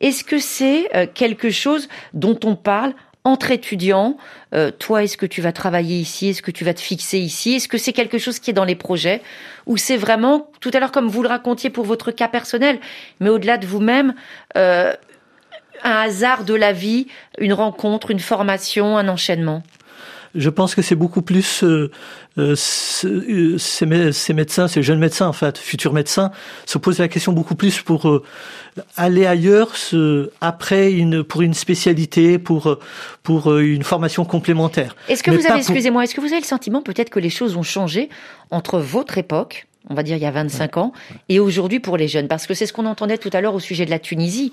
[0.00, 4.16] est-ce que c'est quelque chose dont on parle entre étudiants.
[4.54, 6.28] Euh, toi, est-ce que tu vas travailler ici?
[6.30, 7.54] Est-ce que tu vas te fixer ici?
[7.54, 9.22] Est-ce que c'est quelque chose qui est dans les projets?
[9.66, 12.80] Ou c'est vraiment, tout à l'heure, comme vous le racontiez pour votre cas personnel,
[13.20, 14.14] mais au-delà de vous-même,
[14.56, 14.94] euh,
[15.82, 17.06] un hasard de la vie,
[17.38, 19.62] une rencontre, une formation, un enchaînement?
[20.34, 21.90] Je pense que c'est beaucoup plus euh,
[22.38, 22.54] euh,
[23.04, 26.30] euh ces, ces, médecins, ces jeunes médecins, en fait, futurs médecins,
[26.66, 28.22] se posent la question beaucoup plus pour euh,
[28.96, 32.78] aller ailleurs, ce, après une pour une spécialité, pour
[33.22, 34.94] pour une formation complémentaire.
[35.08, 37.56] Est-ce que vous avez, excusez-moi, est-ce que vous avez le sentiment peut-être que les choses
[37.56, 38.08] ont changé
[38.50, 40.92] entre votre époque on va dire il y a 25 ans,
[41.28, 43.60] et aujourd'hui pour les jeunes Parce que c'est ce qu'on entendait tout à l'heure au
[43.60, 44.52] sujet de la Tunisie.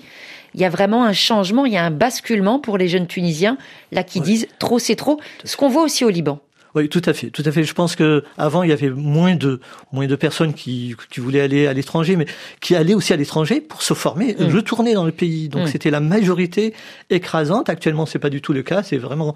[0.54, 3.58] Il y a vraiment un changement, il y a un basculement pour les jeunes Tunisiens,
[3.92, 5.20] là, qui disent trop c'est trop.
[5.44, 6.40] Ce qu'on voit aussi au Liban.
[6.74, 7.64] Oui, tout à fait, tout à fait.
[7.64, 9.60] Je pense que avant il y avait moins de
[9.90, 12.26] moins de personnes qui, qui voulaient aller à l'étranger, mais
[12.60, 14.54] qui allaient aussi à l'étranger pour se former, mmh.
[14.54, 15.48] retourner dans le pays.
[15.48, 15.68] Donc mmh.
[15.68, 16.74] c'était la majorité
[17.10, 17.68] écrasante.
[17.68, 18.82] Actuellement, c'est pas du tout le cas.
[18.82, 19.34] C'est vraiment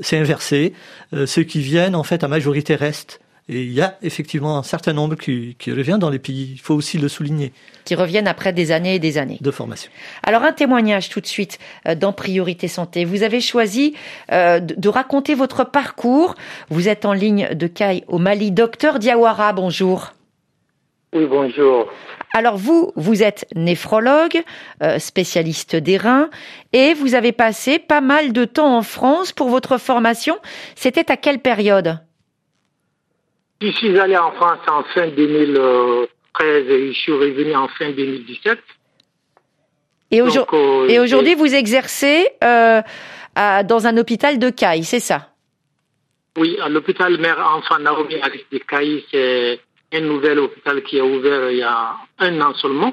[0.00, 0.72] c'est inversé.
[1.12, 3.19] Euh, ceux qui viennent, en fait, à majorité restent.
[3.52, 6.60] Et il y a effectivement un certain nombre qui, qui revient dans les pays, il
[6.60, 7.52] faut aussi le souligner.
[7.84, 9.38] Qui reviennent après des années et des années.
[9.40, 9.90] De formation.
[10.22, 11.58] Alors un témoignage tout de suite
[11.88, 13.04] euh, dans Priorité Santé.
[13.04, 13.96] Vous avez choisi
[14.30, 16.36] euh, de raconter votre parcours.
[16.68, 18.52] Vous êtes en ligne de Caille au Mali.
[18.52, 20.12] Docteur Diawara, bonjour.
[21.12, 21.88] Oui, bonjour.
[22.32, 24.44] Alors vous, vous êtes néphrologue,
[24.84, 26.30] euh, spécialiste des reins,
[26.72, 30.38] et vous avez passé pas mal de temps en France pour votre formation.
[30.76, 31.98] C'était à quelle période?
[33.60, 36.08] Je suis allé en France en fin 2013
[36.68, 38.58] et je suis revenu en fin 2017.
[40.12, 42.82] Et, euh, aujourd'hui, vous exercez euh,
[43.36, 45.28] dans un hôpital de Caille, c'est ça?
[46.36, 48.16] Oui, à l'hôpital mère enfant Naomi
[48.50, 49.60] de Caille, c'est
[49.92, 52.92] un nouvel hôpital qui a ouvert il y a un an seulement.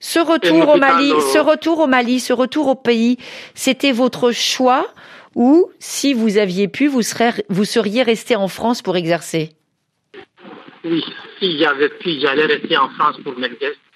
[0.00, 3.16] Ce retour au Mali, ce retour au Mali, ce retour au pays,
[3.54, 4.86] c'était votre choix?
[5.34, 7.02] Ou si vous aviez pu, vous,
[7.48, 9.50] vous seriez resté en France pour exercer?
[10.84, 11.02] Oui,
[11.40, 13.34] si j'avais pu, j'allais rester en France pour,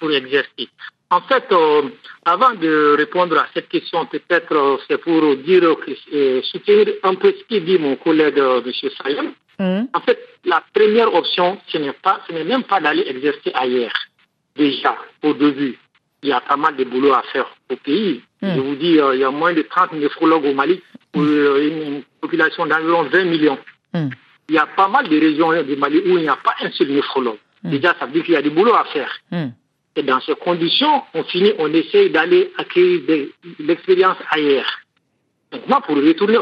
[0.00, 0.68] pour exercer.
[1.10, 1.82] En fait, euh,
[2.24, 7.32] avant de répondre à cette question, peut-être euh, c'est pour dire euh, soutenir un peu
[7.32, 8.72] ce que dit mon collègue M.
[8.72, 9.32] Sayem.
[9.58, 9.88] Mmh.
[9.94, 13.92] En fait, la première option, ce n'est pas, ce n'est même pas d'aller exercer ailleurs.
[14.54, 15.78] Déjà, au début,
[16.22, 18.22] il y a pas mal de boulot à faire au pays.
[18.42, 18.54] Mmh.
[18.54, 22.66] Je vous dis, il y a moins de 30 néphrologues au Mali pour une population
[22.66, 23.58] d'environ 20 millions.
[23.92, 24.08] Hmm.
[24.48, 26.70] Il y a pas mal de régions du Mali où il n'y a pas un
[26.70, 27.38] seul néphrologue.
[27.62, 27.70] Hmm.
[27.70, 29.10] Déjà, ça veut dire qu'il y a du boulot à faire.
[29.30, 29.48] Hmm.
[29.96, 34.78] Et dans ces conditions, on finit, on essaye d'aller acquérir de, l'expérience ailleurs.
[35.52, 36.38] Maintenant, pour retourner,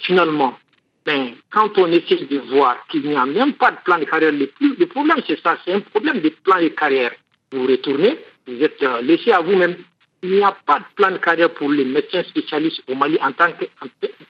[0.00, 0.58] finalement,
[1.06, 4.32] ben, quand on essaie de voir qu'il n'y a même pas de plan de carrière,
[4.32, 7.12] le, plus, le problème c'est ça, c'est un problème de plan de carrière.
[7.52, 9.76] Vous retournez, vous êtes euh, laissé à vous-même
[10.22, 13.32] il n'y a pas de plan de carrière pour les médecins spécialistes au Mali en
[13.32, 13.64] tant que,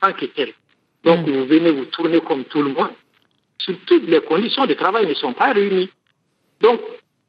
[0.02, 0.52] en, que tel.
[1.04, 1.30] Donc, mm.
[1.30, 2.90] vous venez vous tourner comme tout le monde.
[3.58, 5.90] Surtout, les conditions de travail ne sont pas réunies.
[6.60, 6.80] Donc,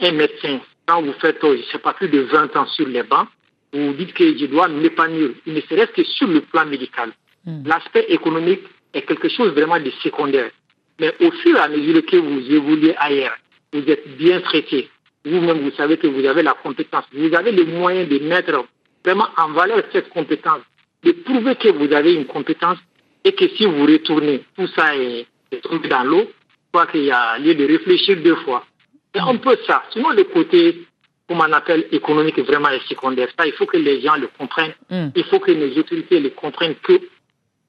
[0.01, 3.03] un médecin, quand vous faites, je ne sais pas, plus de 20 ans sur les
[3.03, 3.27] bancs,
[3.71, 7.11] vous dites que je dois m'épanouir, il ne serait que sur le plan médical.
[7.45, 7.67] Mm.
[7.67, 8.61] L'aspect économique
[8.93, 10.51] est quelque chose vraiment de secondaire.
[10.99, 13.37] Mais au fur et à mesure que vous évoluez ailleurs,
[13.71, 14.89] vous êtes bien traité,
[15.25, 17.05] vous-même, vous savez que vous avez la compétence.
[17.13, 18.65] Vous avez les moyens de mettre
[19.03, 20.61] vraiment en valeur cette compétence,
[21.03, 22.77] de prouver que vous avez une compétence
[23.23, 25.25] et que si vous retournez, tout ça est,
[25.63, 26.21] tombé dans l'eau.
[26.21, 28.65] Je crois qu'il y a lieu de réfléchir deux fois.
[29.13, 29.83] C'est un peu ça.
[29.91, 30.85] Sinon, le côté,
[31.27, 33.27] comme on appelle, économique, vraiment est secondaire.
[33.37, 34.75] Ça, il faut que les gens le comprennent.
[34.89, 35.07] Mm.
[35.15, 37.01] Il faut que les autorités le comprennent que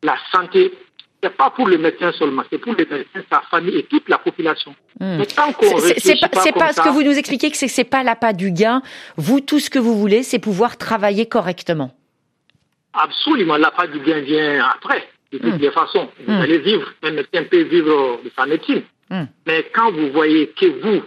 [0.03, 0.73] la santé
[1.23, 4.19] c'est pas pour le médecin seulement, c'est pour le médecin, sa famille et toute la
[4.19, 4.75] population.
[4.99, 5.23] Hmm.
[5.23, 8.83] C'est pas, pas, ce que vous nous expliquez que c'est pas l'appât du gain.
[9.17, 11.95] Vous, tout ce que vous voulez, c'est pouvoir travailler correctement.
[12.93, 15.63] Absolument, l'appât du gain vient après, de toutes hmm.
[15.63, 16.09] les façons.
[16.27, 16.41] Vous hmm.
[16.41, 18.83] allez vivre, un médecin peut vivre de sa médecine.
[19.47, 21.03] Mais quand vous voyez que vous,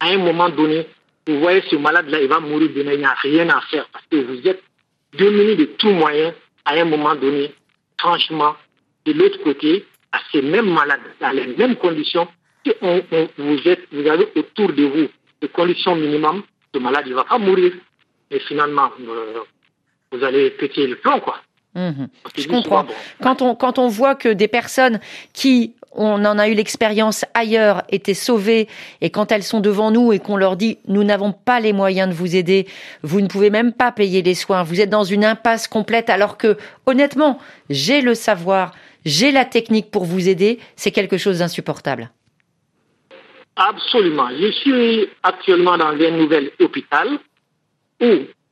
[0.00, 0.86] à un moment donné,
[1.26, 4.04] vous voyez ce malade-là, il va mourir demain, il n'y a rien à faire parce
[4.10, 4.62] que vous êtes
[5.16, 7.52] dominé de tout moyen à un moment donné.
[8.00, 8.56] Franchement,
[9.06, 12.28] de l'autre côté, à ces mêmes malades, dans les mêmes conditions,
[12.64, 13.02] si on,
[13.38, 15.08] vous, êtes, vous avez autour de vous
[15.40, 16.42] des conditions minimum,
[16.74, 17.72] le malade ne va pas mourir.
[18.30, 19.40] Mais finalement, euh,
[20.12, 21.36] vous allez péter le plan, quoi.
[21.74, 22.06] Mmh.
[22.36, 22.86] Je comprends.
[23.22, 25.00] Quand on quand on voit que des personnes
[25.32, 28.68] qui on en a eu l'expérience ailleurs, étaient sauvées,
[29.00, 32.08] et quand elles sont devant nous et qu'on leur dit nous n'avons pas les moyens
[32.08, 32.66] de vous aider,
[33.02, 36.38] vous ne pouvez même pas payer les soins, vous êtes dans une impasse complète alors
[36.38, 37.38] que, honnêtement,
[37.68, 38.72] j'ai le savoir,
[39.04, 42.10] j'ai la technique pour vous aider, c'est quelque chose d'insupportable.
[43.56, 44.28] Absolument.
[44.30, 47.18] Je suis actuellement dans un nouvel hôpital
[48.00, 48.06] où,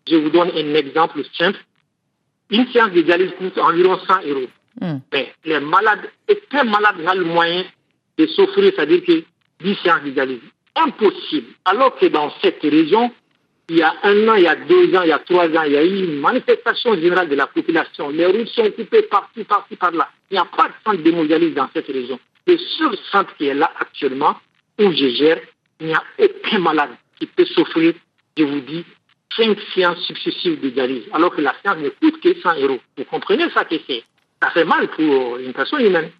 [0.09, 1.59] je vous donne un exemple simple,
[2.51, 4.49] une séance de dialyse coûte environ 100 euros.
[4.81, 4.99] Hmm.
[5.13, 6.11] Mais les malades,
[6.51, 7.65] très malades le moyen
[8.19, 9.25] de s'offrir, c'est-à-dire que
[9.63, 10.41] 10 séances de dialyse.
[10.77, 11.49] Impossible.
[11.65, 13.11] Alors que dans cette région,
[13.71, 15.63] il y a un an, il y a deux ans, il y a trois ans,
[15.63, 18.11] il y a eu une manifestation générale de la population.
[18.11, 20.09] Les routes sont coupées partout, partout, par là.
[20.29, 22.19] Il n'y a pas de centre de dialyse dans cette région.
[22.49, 24.37] Le seul centre qui est là actuellement,
[24.81, 25.39] où je gère,
[25.79, 27.95] il n'y a aucun malade qui peut s'offrir,
[28.37, 28.85] je vous dis,
[29.37, 32.81] cinq séances successives de dialyse, alors que la séance ne coûte que 100 euros.
[32.99, 34.03] Vous comprenez ça que c'est
[34.43, 36.11] Ça fait mal pour une personne humaine.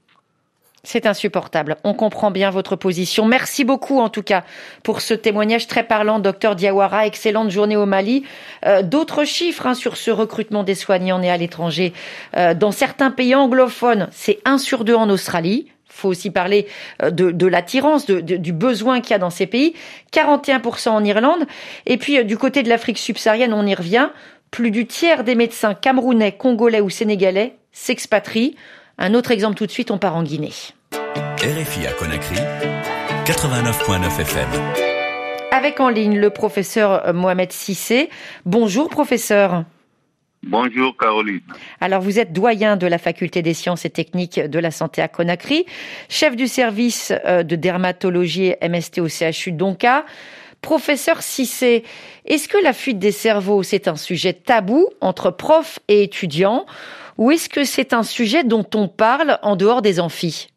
[0.83, 1.77] C'est insupportable.
[1.85, 3.27] On comprend bien votre position.
[3.27, 4.45] Merci beaucoup en tout cas
[4.83, 7.07] pour ce témoignage très parlant, docteur Diawara.
[7.07, 8.25] Excellente journée au Mali.
[8.65, 11.93] Euh, d'autres chiffres hein, sur ce recrutement des soignants nés à l'étranger.
[12.37, 15.67] Euh, dans certains pays anglophones, c'est 1 sur 2 en Australie
[16.01, 16.67] faut aussi parler
[17.03, 19.75] euh, de, l'attirance, du besoin qu'il y a dans ces pays.
[20.13, 21.47] 41% en Irlande.
[21.87, 24.09] Et puis euh, du côté de l'Afrique subsaharienne, on y revient.
[24.51, 28.57] Plus du tiers des médecins camerounais, congolais ou sénégalais s'expatrient.
[29.03, 30.53] Un autre exemple tout de suite, on part en Guinée.
[30.93, 32.37] RFI à Conakry,
[33.25, 34.49] 89.9 FM.
[35.53, 38.11] Avec en ligne le professeur euh, Mohamed Sissé.
[38.45, 39.65] Bonjour professeur.
[40.43, 41.41] Bonjour Caroline.
[41.81, 45.09] Alors vous êtes doyen de la faculté des sciences et techniques de la santé à
[45.09, 45.65] Conakry,
[46.11, 50.05] chef du service euh, de dermatologie MST au CHU Donka.
[50.61, 51.85] Professeur Cissé,
[52.27, 56.67] est-ce que la fuite des cerveaux c'est un sujet tabou entre profs et étudiants?
[57.21, 60.49] Ou est-ce que c'est un sujet dont on parle en dehors des amphis?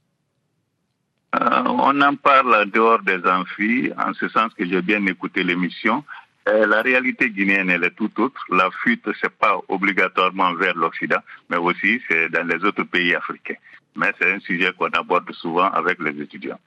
[1.36, 5.44] Euh, On en parle en dehors des amphis, en ce sens que j'ai bien écouté
[5.44, 6.06] l'émission.
[6.48, 8.42] Euh, la réalité guinéenne, elle est tout autre.
[8.50, 13.60] La fuite, c'est pas obligatoirement vers l'Occident, mais aussi c'est dans les autres pays africains.
[13.98, 16.60] Mais c'est un sujet qu'on aborde souvent avec les étudiants.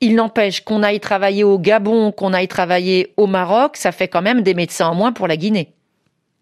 [0.00, 4.22] Il n'empêche qu'on aille travailler au Gabon, qu'on aille travailler au Maroc, ça fait quand
[4.22, 5.75] même des médecins en moins pour la Guinée.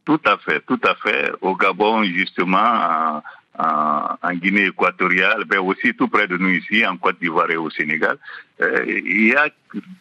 [0.04, 1.32] Tout à fait, tout à fait.
[1.40, 3.22] Au Gabon, justement,
[3.58, 7.70] en, Guinée équatoriale, mais aussi tout près de nous ici, en Côte d'Ivoire et au
[7.70, 8.18] Sénégal.
[8.60, 9.48] Euh, il y a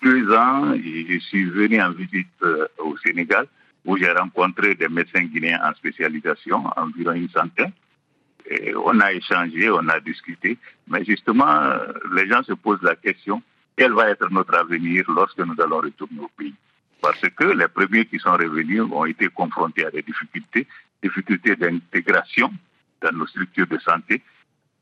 [0.01, 3.47] deux ans, je suis venu en visite euh, au Sénégal
[3.85, 7.71] où j'ai rencontré des médecins guinéens en spécialisation, environ une centaine.
[8.85, 11.61] On a échangé, on a discuté, mais justement,
[12.13, 13.41] les gens se posent la question,
[13.77, 16.53] quel va être notre avenir lorsque nous allons retourner au pays?
[17.03, 20.65] Parce que les premiers qui sont revenus ont été confrontés à des difficultés,
[21.03, 22.49] difficultés d'intégration
[23.01, 24.21] dans nos structures de santé.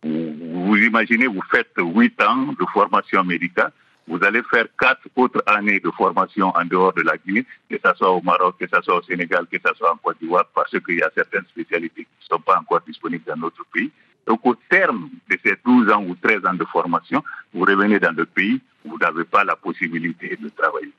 [0.03, 3.71] Vous, imaginez, vous faites huit ans de formation médicale,
[4.07, 7.91] vous allez faire quatre autres années de formation en dehors de la Guinée, que ce
[7.95, 10.69] soit au Maroc, que ce soit au Sénégal, que ce soit en Côte d'Ivoire, parce
[10.69, 13.89] qu'il y a certaines spécialités qui ne sont pas encore disponibles dans notre pays.
[14.27, 18.15] Donc au terme de ces 12 ans ou 13 ans de formation, vous revenez dans
[18.15, 20.93] le pays, vous n'avez pas la possibilité de travailler.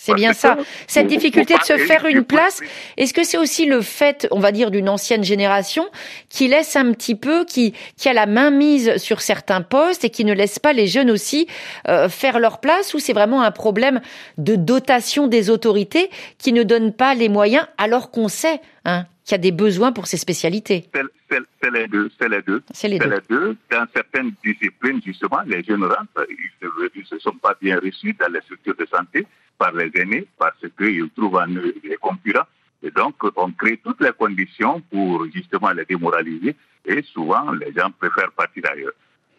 [0.00, 0.56] C'est bien ça.
[0.86, 2.60] Cette difficulté de se faire une place,
[2.96, 5.86] est-ce que c'est aussi le fait, on va dire, d'une ancienne génération
[6.28, 10.10] qui laisse un petit peu, qui, qui a la main mise sur certains postes et
[10.10, 11.48] qui ne laisse pas les jeunes aussi
[11.88, 14.00] euh, faire leur place ou c'est vraiment un problème
[14.38, 19.32] de dotation des autorités qui ne donnent pas les moyens alors qu'on sait hein, qu'il
[19.32, 20.88] y a des besoins pour ces spécialités?
[20.94, 22.08] C'est les deux.
[22.20, 22.62] C'est les deux.
[22.72, 23.56] C'est les, deux.
[23.70, 28.32] Dans certaines disciplines, justement, les jeunes rentrent, ils ne se sont pas bien reçus dans
[28.32, 29.26] les structures de santé
[29.58, 32.46] par les aînés parce qu'ils trouvent en eux des concurrents.
[32.82, 37.90] Et donc, on crée toutes les conditions pour justement les démoraliser et souvent, les gens
[37.90, 38.92] préfèrent partir ailleurs.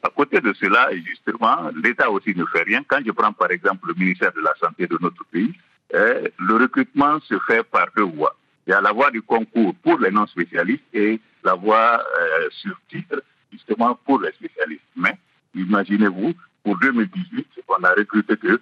[0.03, 2.84] À côté de cela, justement, l'État aussi ne fait rien.
[2.88, 5.53] Quand je prends par exemple le ministère de la Santé de notre pays,
[5.93, 8.36] eh, le recrutement se fait par deux voies.
[8.67, 12.79] Il y a la voie du concours pour les non-spécialistes et la voie euh, sur
[12.89, 14.84] titre, justement, pour les spécialistes.
[14.95, 15.17] Mais,
[15.55, 18.62] imaginez-vous, pour 2018, on a recruté que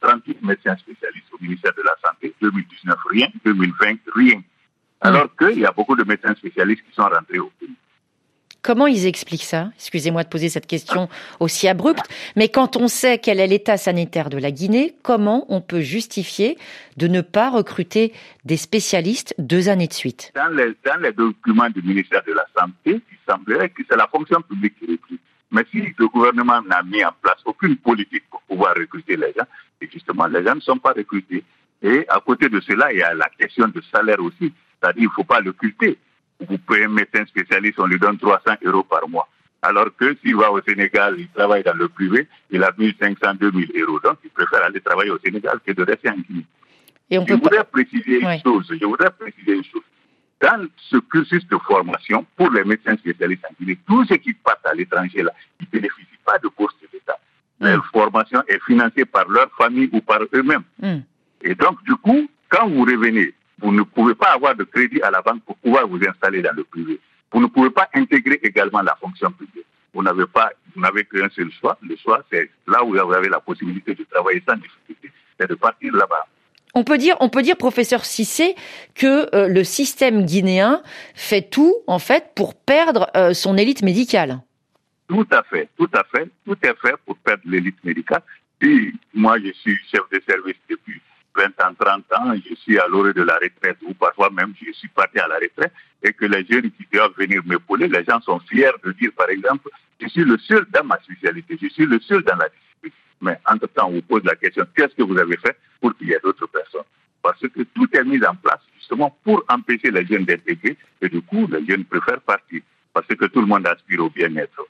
[0.00, 4.42] 38 euh, médecins spécialistes au ministère de la Santé, 2019 rien, 2020 rien.
[5.00, 5.46] Alors hmm.
[5.50, 7.74] qu'il y a beaucoup de médecins spécialistes qui sont rentrés au pays.
[8.64, 9.70] Comment ils expliquent ça?
[9.76, 14.30] Excusez-moi de poser cette question aussi abrupte, mais quand on sait quel est l'état sanitaire
[14.30, 16.56] de la Guinée, comment on peut justifier
[16.96, 18.14] de ne pas recruter
[18.46, 20.32] des spécialistes deux années de suite?
[20.34, 24.08] Dans les, dans les, documents du ministère de la Santé, il semblerait que c'est la
[24.08, 25.20] fonction publique qui recrute.
[25.50, 29.46] Mais si le gouvernement n'a mis en place aucune politique pour pouvoir recruter les gens,
[29.80, 31.44] et justement, les gens ne sont pas recrutés.
[31.82, 34.52] Et à côté de cela, il y a la question de salaire aussi.
[34.80, 35.98] C'est-à-dire qu'il ne faut pas l'occulter.
[36.40, 39.28] Vous payez un médecin spécialiste, on lui donne 300 euros par mois.
[39.62, 43.72] Alors que s'il va au Sénégal, il travaille dans le privé, il a 1500, 2000
[43.80, 44.00] euros.
[44.00, 46.44] Donc, il préfère aller travailler au Sénégal que de rester en Guinée.
[47.10, 49.82] Et on je, voudrais préciser une chose, je voudrais préciser une chose.
[50.40, 54.66] Dans ce cursus de formation, pour les médecins spécialistes en Guinée, tous ceux qui partent
[54.66, 57.16] à l'étranger, là, ils ne bénéficient pas de bourse de l'État.
[57.60, 57.66] Mm.
[57.66, 60.64] Leur formation est financée par leur famille ou par eux-mêmes.
[60.80, 60.98] Mm.
[61.42, 65.10] Et donc, du coup, quand vous revenez, vous ne pouvez pas avoir de crédit à
[65.10, 67.00] la banque pour pouvoir vous installer dans le privé.
[67.32, 69.66] Vous ne pouvez pas intégrer également la fonction publique.
[69.92, 71.78] Vous n'avez pas, vous n'avez qu'un seul choix.
[71.82, 75.54] Le choix, c'est là où vous avez la possibilité de travailler sans difficulté, c'est de
[75.54, 76.26] partir là-bas.
[76.74, 78.56] On peut dire, on peut dire, professeur Cissé,
[78.94, 80.82] que euh, le système guinéen
[81.14, 84.40] fait tout, en fait, pour perdre euh, son élite médicale.
[85.08, 88.22] Tout à fait, tout à fait, tout est fait pour perdre l'élite médicale.
[88.60, 91.00] Et moi, je suis chef de service depuis
[91.36, 94.72] 20 ans, 30 ans, je suis à l'orée de la retraite, ou parfois même je
[94.72, 95.72] suis parti à la retraite,
[96.02, 99.28] et que les jeunes qui doivent venir m'épauler, les gens sont fiers de dire, par
[99.28, 99.68] exemple,
[100.00, 102.48] je suis le seul dans ma spécialité, je suis le seul dans la
[103.20, 106.12] Mais entre-temps, on vous pose la question, qu'est-ce que vous avez fait pour qu'il y
[106.12, 106.82] ait d'autres personnes?
[107.22, 111.22] Parce que tout est mis en place justement pour empêcher les jeunes d'intégrer, et du
[111.22, 112.60] coup, les jeunes préfèrent partir,
[112.92, 114.66] parce que tout le monde aspire au bien-être.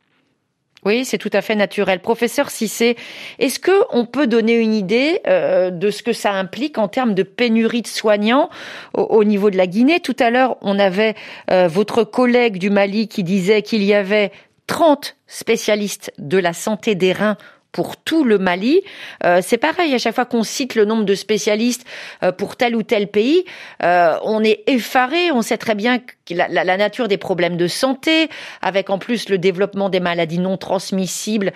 [0.84, 2.00] Oui, c'est tout à fait naturel.
[2.00, 2.96] Professeur Cissé,
[3.38, 7.14] est-ce que on peut donner une idée euh, de ce que ça implique en termes
[7.14, 8.50] de pénurie de soignants
[8.92, 10.00] au, niveau de la Guinée?
[10.00, 11.14] Tout à l'heure, on avait
[11.50, 14.30] euh, votre collègue du Mali qui disait qu'il y avait
[14.66, 17.38] 30 spécialistes de la santé des reins
[17.74, 18.82] pour tout le Mali.
[19.24, 21.84] Euh, c'est pareil, à chaque fois qu'on cite le nombre de spécialistes
[22.22, 23.44] euh, pour tel ou tel pays,
[23.82, 25.32] euh, on est effaré.
[25.32, 25.98] On sait très bien
[26.30, 28.28] la, la, nature des problèmes de santé,
[28.62, 31.52] avec en plus le développement des maladies non transmissibles,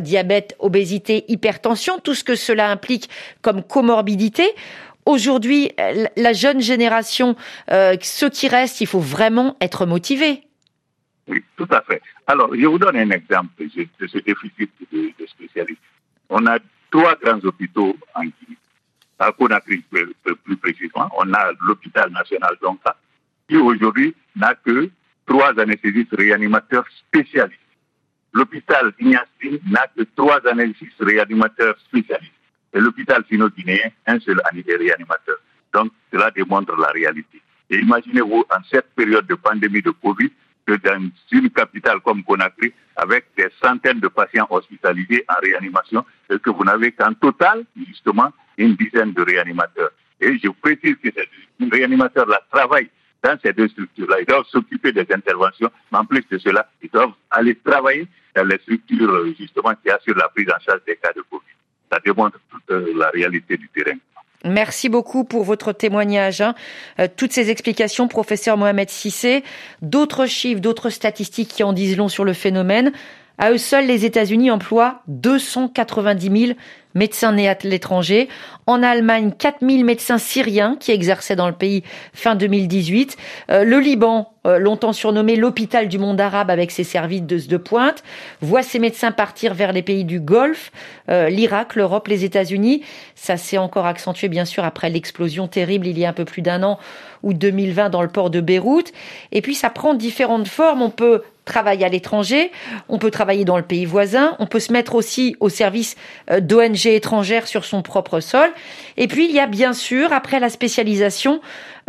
[0.00, 3.08] diabète, obésité, hypertension, tout ce que cela implique
[3.40, 4.52] comme comorbidité.
[5.06, 5.70] Aujourd'hui,
[6.16, 7.36] la jeune génération,
[8.02, 10.42] ceux qui restent, il faut vraiment être motivés.
[11.30, 12.02] Oui, tout à fait.
[12.26, 15.80] Alors, je vous donne un exemple de ce déficit de, spécialistes.
[16.28, 16.58] On a
[16.90, 18.58] trois grands hôpitaux en Guinée.
[19.16, 22.96] À Conakry, plus précisément, on a l'hôpital national d'Onka,
[23.48, 24.90] qui aujourd'hui n'a que
[25.24, 27.60] trois anesthésistes réanimateurs spécialistes.
[28.32, 32.32] L'hôpital Ignastin n'a que trois anesthésistes réanimateurs spécialistes.
[32.72, 35.36] Et l'hôpital sino-guinéen, un seul réanimateur.
[35.74, 37.40] Donc, cela démontre la réalité.
[37.68, 40.30] Et imaginez-vous, en cette période de pandémie de Covid,
[40.78, 46.50] dans une capitale comme Conakry, avec des centaines de patients hospitalisés en réanimation, et que
[46.50, 49.90] vous n'avez qu'en total, justement, une dizaine de réanimateurs.
[50.20, 52.90] Et je précise que ces réanimateurs-là travaillent
[53.22, 54.20] dans ces deux structures-là.
[54.20, 58.44] Ils doivent s'occuper des interventions, mais en plus de cela, ils doivent aller travailler dans
[58.44, 61.44] les structures, justement, qui assurent la prise en charge des cas de Covid.
[61.90, 63.96] Ça démontre toute euh, la réalité du terrain.
[64.44, 66.40] Merci beaucoup pour votre témoignage.
[66.40, 66.54] Hein.
[66.98, 69.44] Euh, toutes ces explications, professeur Mohamed Sissé.
[69.82, 72.92] D'autres chiffres, d'autres statistiques qui en disent long sur le phénomène.
[73.42, 76.58] À eux seuls, les États-Unis emploient 290 000
[76.94, 78.28] médecins nés à l'étranger.
[78.66, 81.82] En Allemagne, 4000 médecins syriens qui exerçaient dans le pays
[82.12, 83.16] fin 2018.
[83.50, 87.56] Euh, le Liban, euh, longtemps surnommé l'hôpital du monde arabe avec ses services de, de
[87.56, 88.02] pointe,
[88.42, 90.70] voit ses médecins partir vers les pays du Golfe,
[91.08, 92.82] euh, l'Irak, l'Europe, les États-Unis.
[93.14, 96.42] Ça s'est encore accentué bien sûr après l'explosion terrible il y a un peu plus
[96.42, 96.78] d'un an
[97.22, 98.92] ou 2020 dans le port de Beyrouth.
[99.32, 100.82] Et puis ça prend différentes formes.
[100.82, 102.50] On peut travailler à l'étranger,
[102.88, 105.96] on peut travailler dans le pays voisin, on peut se mettre aussi au service
[106.30, 108.48] d'ONG étrangère sur son propre sol.
[108.96, 111.40] Et puis il y a bien sûr, après la spécialisation,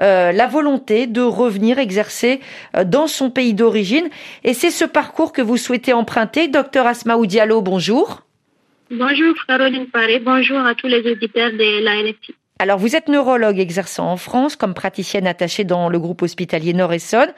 [0.01, 2.39] euh, la volonté de revenir exercer
[2.75, 4.09] euh, dans son pays d'origine.
[4.43, 6.47] Et c'est ce parcours que vous souhaitez emprunter.
[6.47, 8.23] Docteur Asmaou Diallo, bonjour.
[8.89, 12.11] Bonjour Caroline Paré, bonjour à tous les auditeurs de la.
[12.59, 17.33] Alors vous êtes neurologue exerçant en France comme praticienne attachée dans le groupe hospitalier Nord-Essonne.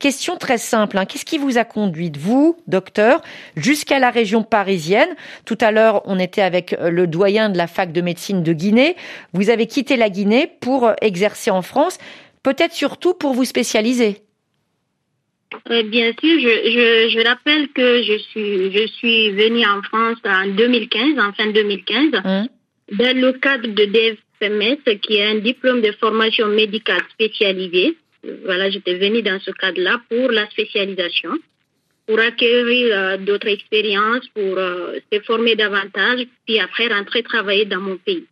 [0.00, 1.06] Question très simple, hein.
[1.06, 3.20] qu'est-ce qui vous a conduit, vous, docteur,
[3.56, 5.08] jusqu'à la région parisienne?
[5.44, 8.52] Tout à l'heure, on était avec euh, le doyen de la fac de médecine de
[8.52, 8.94] Guinée.
[9.32, 11.98] Vous avez quitté la Guinée pour euh, exercer en France,
[12.44, 14.18] peut-être surtout pour vous spécialiser.
[15.68, 20.46] Euh, bien sûr, je, je, rappelle que je suis, je suis venue en France en
[20.46, 22.48] 2015, en fin 2015, hum.
[22.92, 27.96] dans le cadre de DFMS, qui est un diplôme de formation médicale spécialisée
[28.44, 31.30] voilà, j'étais venue dans ce cadre-là pour la spécialisation,
[32.06, 37.80] pour acquérir euh, d'autres expériences, pour euh, se former davantage, puis après rentrer travailler dans
[37.80, 38.26] mon pays.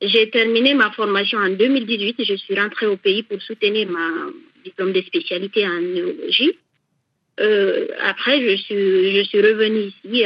[0.00, 4.30] J'ai terminé ma formation en 2018 et je suis rentrée au pays pour soutenir ma
[4.64, 6.52] diplôme de spécialité en neurologie.
[7.40, 10.24] Euh, après, je suis, je suis revenue ici.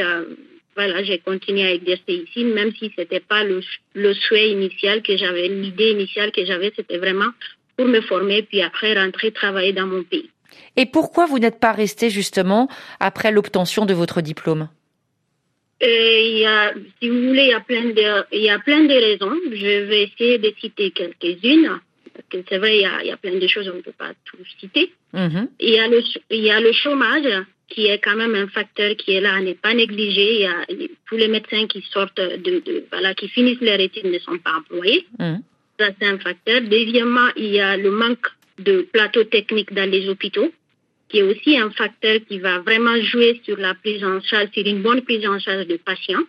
[0.75, 3.61] voilà, j'ai continué à exercer ici, même si c'était pas le,
[3.95, 7.31] le souhait initial que j'avais, l'idée initiale que j'avais, c'était vraiment
[7.77, 10.29] pour me former, puis après rentrer travailler dans mon pays.
[10.75, 12.67] Et pourquoi vous n'êtes pas resté justement
[12.99, 14.69] après l'obtention de votre diplôme?
[15.81, 18.83] Il y a, si vous voulez, il y a plein de, il y a plein
[18.85, 19.37] de raisons.
[19.51, 21.79] Je vais essayer de citer quelques-unes.
[22.13, 23.81] Parce que c'est vrai, il y, a, il y, a, plein de choses, on ne
[23.81, 24.93] peut pas tout citer.
[25.15, 25.47] Mm-hmm.
[25.59, 28.95] il, y a le, il y a le chômage, qui est quand même un facteur
[28.95, 30.35] qui est là, n'est pas négligé.
[30.35, 34.05] Il y a tous les médecins qui sortent de, de voilà, qui finissent leur études
[34.05, 35.07] ne sont pas employés.
[35.17, 35.37] Mm.
[35.79, 36.61] Ça, c'est un facteur.
[36.61, 38.27] Deuxièmement, il y a le manque
[38.59, 40.51] de plateaux techniques dans les hôpitaux
[41.13, 44.65] qui est aussi un facteur qui va vraiment jouer sur la prise en charge, sur
[44.65, 46.23] une bonne prise en charge des patients.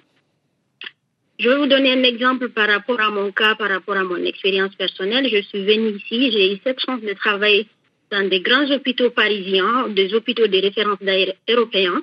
[1.39, 4.23] Je vais vous donner un exemple par rapport à mon cas, par rapport à mon
[4.25, 5.27] expérience personnelle.
[5.33, 7.67] Je suis venue ici, j'ai eu cette chance de travailler
[8.11, 10.99] dans des grands hôpitaux parisiens, des hôpitaux de référence
[11.49, 12.03] européens,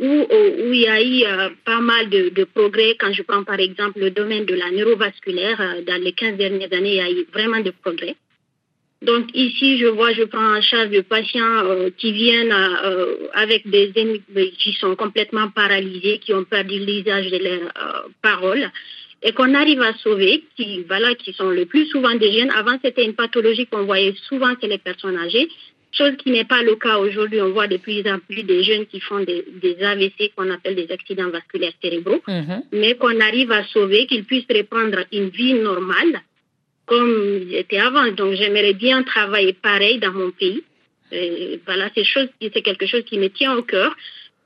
[0.00, 0.26] où,
[0.72, 2.96] il y a eu euh, pas mal de, de, progrès.
[2.98, 6.72] Quand je prends par exemple le domaine de la neurovasculaire, euh, dans les 15 dernières
[6.72, 8.16] années, il y a eu vraiment de progrès.
[9.02, 12.54] Donc ici, je vois, je prends en charge des patients euh, qui viennent
[13.34, 13.92] avec des
[14.58, 18.70] qui sont complètement paralysés, qui ont perdu l'usage de leurs paroles
[19.24, 22.50] et qu'on arrive à sauver, qui voilà, qui sont le plus souvent des jeunes.
[22.50, 25.48] Avant, c'était une pathologie qu'on voyait souvent chez les personnes âgées,
[25.96, 27.40] chose qui n'est pas le cas aujourd'hui.
[27.40, 30.76] On voit de plus en plus des jeunes qui font des, des AVC, qu'on appelle
[30.76, 32.62] des accidents vasculaires cérébraux, mm-hmm.
[32.72, 36.20] mais qu'on arrive à sauver, qu'ils puissent reprendre une vie normale
[36.86, 38.10] comme j'étais avant.
[38.12, 40.62] Donc j'aimerais bien travailler pareil dans mon pays.
[41.12, 43.94] Et voilà, c'est quelque chose qui me tient au cœur.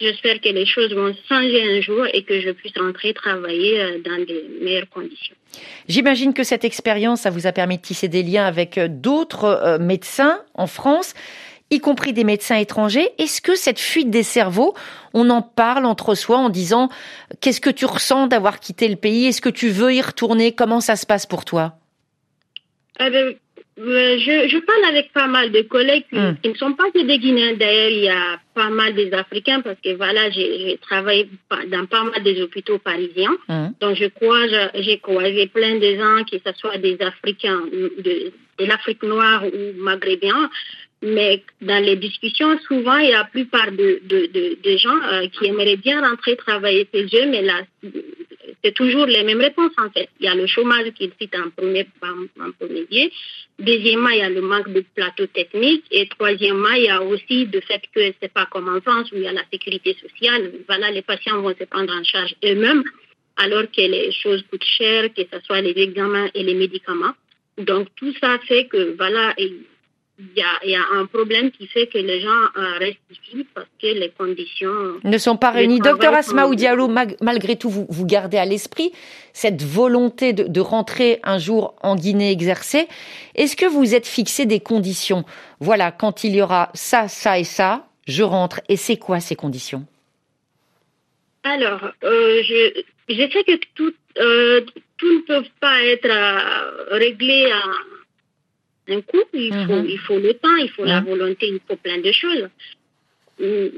[0.00, 3.98] J'espère que les choses vont changer un jour et que je puisse rentrer travailler euh,
[3.98, 5.34] dans des meilleures conditions.
[5.88, 9.44] J'imagine que cette expérience, ça vous a permis de tisser des liens avec euh, d'autres
[9.44, 11.14] euh, médecins en France,
[11.70, 13.08] y compris des médecins étrangers.
[13.18, 14.72] Est-ce que cette fuite des cerveaux,
[15.14, 16.90] on en parle entre soi en disant
[17.40, 19.26] qu'est-ce que tu ressens d'avoir quitté le pays?
[19.26, 20.52] Est-ce que tu veux y retourner?
[20.52, 21.74] Comment ça se passe pour toi?
[23.00, 23.34] Eh ben,
[23.78, 26.32] je, je, parle avec pas mal de collègues hmm.
[26.42, 27.54] qui, ne sont pas que des Guinéens.
[27.54, 31.28] D'ailleurs, il y a pas mal des Africains parce que voilà, j'ai travaillé
[31.68, 33.36] dans pas mal des hôpitaux parisiens.
[33.48, 33.68] Hmm.
[33.80, 38.64] Donc, je crois, j'ai croisé plein de gens, que ce soit des Africains de, de
[38.64, 40.50] l'Afrique noire ou maghrébins.
[41.00, 45.28] Mais dans les discussions, souvent, il y a la plupart de, de, de, gens euh,
[45.28, 47.62] qui aimeraient bien rentrer travailler chez eux, mais là,
[48.64, 50.08] c'est toujours les mêmes réponses en fait.
[50.18, 53.10] Il y a le chômage qu'il cite en premier, en premier lieu.
[53.60, 55.84] Deuxièmement, il y a le manque de plateau technique.
[55.92, 59.16] Et troisièmement, il y a aussi le fait que c'est pas comme en France où
[59.16, 60.52] il y a la sécurité sociale.
[60.66, 62.82] Voilà, les patients vont se prendre en charge eux-mêmes
[63.36, 67.14] alors que les choses coûtent cher, que ce soit les examens et les médicaments.
[67.56, 69.34] Donc tout ça fait que voilà,
[70.18, 73.86] il y, a, un problème qui fait que les gens euh, restent ici parce que
[73.86, 75.78] les conditions ne sont pas réunies.
[75.78, 76.88] Docteur Asma Diallo,
[77.20, 78.92] malgré tout, vous, vous gardez à l'esprit
[79.32, 82.88] cette volonté de, de, rentrer un jour en Guinée exercer.
[83.36, 85.24] Est-ce que vous êtes fixé des conditions?
[85.60, 88.60] Voilà, quand il y aura ça, ça et ça, je rentre.
[88.68, 89.86] Et c'est quoi ces conditions?
[91.44, 94.62] Alors, euh, je, je sais que tout, euh,
[94.96, 96.10] tout ne peut pas être
[96.90, 97.62] réglé à
[98.88, 99.86] un coup, il, faut, mhm.
[99.88, 102.48] il faut le temps, il faut la volonté, il faut plein de choses.
[103.38, 103.68] Mm,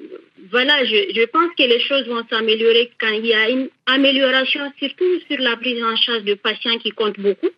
[0.50, 4.72] voilà, je, je pense que les choses vont s'améliorer quand il y a une amélioration,
[4.78, 7.50] surtout sur la prise en charge de patients qui compte beaucoup.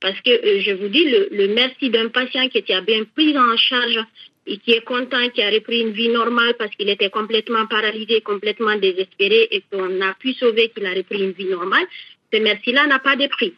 [0.00, 3.36] Parce que euh, je vous dis, le, le merci d'un patient qui a bien pris
[3.38, 3.98] en charge
[4.46, 8.20] et qui est content, qui a repris une vie normale parce qu'il était complètement paralysé,
[8.20, 11.84] complètement désespéré et qu'on a pu sauver qu'il a repris une vie normale,
[12.32, 13.54] ce merci-là n'a pas de prix.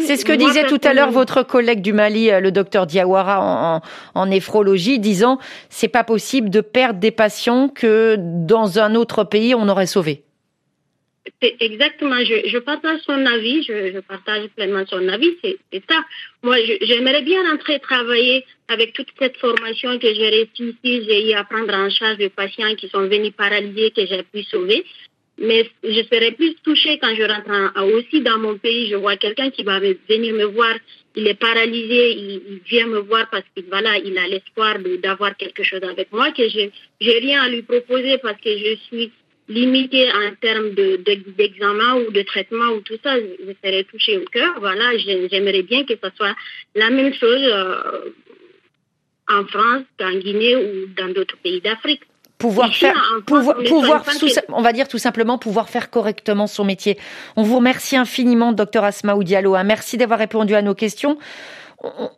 [0.00, 3.40] C'est ce que disait tout à l'heure votre collègue du Mali, euh, le docteur Diawara,
[3.40, 3.80] en,
[4.14, 5.38] en, néphrologie, disant
[5.68, 10.22] c'est pas possible de perdre des patients que dans un autre pays on aurait sauvé.
[11.42, 15.96] Exactement, je, je, partage son avis, je, je, partage pleinement son avis, c'est ça.
[16.42, 21.32] Moi, j'aimerais bien rentrer travailler avec toute cette formation que j'ai réussi ici, j'ai eu
[21.34, 24.84] à prendre en charge des patients qui sont venus paralysés, que j'ai pu sauver.
[25.40, 28.90] Mais je serais plus touchée quand je rentre aussi dans mon pays.
[28.90, 30.74] Je vois quelqu'un qui va venir me voir.
[31.16, 32.12] Il est paralysé.
[32.12, 36.30] Il, vient me voir parce qu'il voilà, il a l'espoir d'avoir quelque chose avec moi
[36.32, 36.68] que je
[37.00, 39.10] j'ai rien à lui proposer parce que je suis
[39.48, 43.18] limitée en termes d'examen ou de traitement ou tout ça.
[43.18, 44.60] Je serais touchée au cœur.
[44.60, 46.36] Voilà, j'aimerais bien que ce soit
[46.74, 48.10] la même chose euh,
[49.26, 52.02] en France, en Guinée ou dans d'autres pays d'Afrique
[52.40, 52.94] pouvoir faire,
[53.26, 54.04] pouvoir, pouvoir
[54.48, 56.98] on va dire tout simplement pouvoir faire correctement son métier.
[57.36, 59.54] On vous remercie infiniment, docteur Asmaou Diallo.
[59.54, 59.64] Hein.
[59.64, 61.18] Merci d'avoir répondu à nos questions.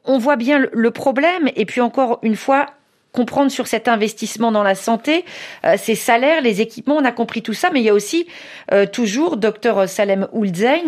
[0.04, 2.66] On, voit bien le problème et puis encore une fois,
[3.12, 5.24] comprendre sur cet investissement dans la santé,
[5.64, 8.26] euh, ces salaires, les équipements, on a compris tout ça, mais il y a aussi
[8.72, 10.82] euh, toujours, docteur Salem Oulzein,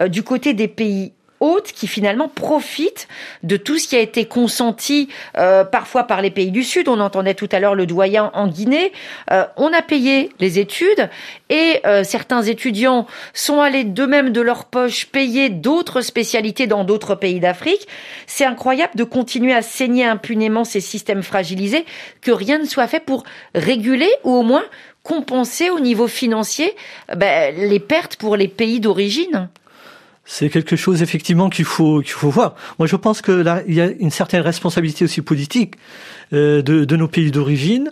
[0.00, 3.08] euh, du côté des pays haute qui finalement profite
[3.42, 6.88] de tout ce qui a été consenti euh, parfois par les pays du Sud.
[6.88, 8.92] On entendait tout à l'heure le doyen en Guinée.
[9.30, 11.08] Euh, on a payé les études
[11.50, 17.14] et euh, certains étudiants sont allés d'eux-mêmes de leur poche payer d'autres spécialités dans d'autres
[17.14, 17.86] pays d'Afrique.
[18.26, 21.84] C'est incroyable de continuer à saigner impunément ces systèmes fragilisés,
[22.20, 23.24] que rien ne soit fait pour
[23.54, 24.64] réguler ou au moins
[25.02, 26.74] compenser au niveau financier
[27.16, 29.48] ben, les pertes pour les pays d'origine
[30.30, 32.54] c'est quelque chose effectivement qu'il faut qu'il faut voir.
[32.78, 35.76] Moi, je pense que là, il y a une certaine responsabilité aussi politique
[36.34, 37.90] euh, de, de nos pays d'origine.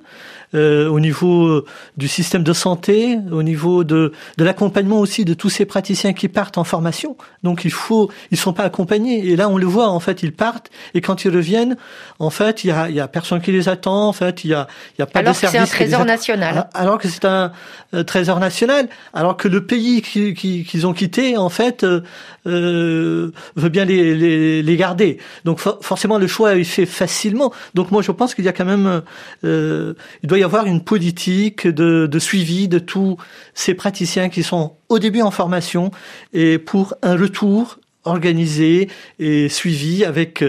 [0.55, 1.64] Euh, au niveau euh,
[1.97, 6.28] du système de santé, au niveau de, de l'accompagnement aussi de tous ces praticiens qui
[6.28, 7.16] partent en formation.
[7.42, 9.26] Donc il faut, ils sont pas accompagnés.
[9.26, 11.76] Et là, on le voit, en fait, ils partent et quand ils reviennent,
[12.20, 14.09] en fait, il y a, il y a personne qui les attend.
[14.09, 15.57] En fait, il y a, il y a pas alors de service.
[15.57, 16.68] Alors que c'est un trésor national.
[16.74, 17.53] Alors que c'est un
[17.92, 18.88] euh, trésor national.
[19.14, 24.14] Alors que le pays qu'ils qui, qu'ils ont quitté, en fait, euh, veut bien les,
[24.14, 25.18] les, les garder.
[25.44, 27.53] Donc forcément, le choix est fait facilement.
[27.74, 29.03] Donc moi, je pense qu'il y a quand même,
[29.44, 33.16] euh, il doit y avoir une politique de, de suivi de tous
[33.55, 35.90] ces praticiens qui sont au début en formation
[36.32, 38.88] et pour un retour organisé
[39.18, 40.44] et suivi avec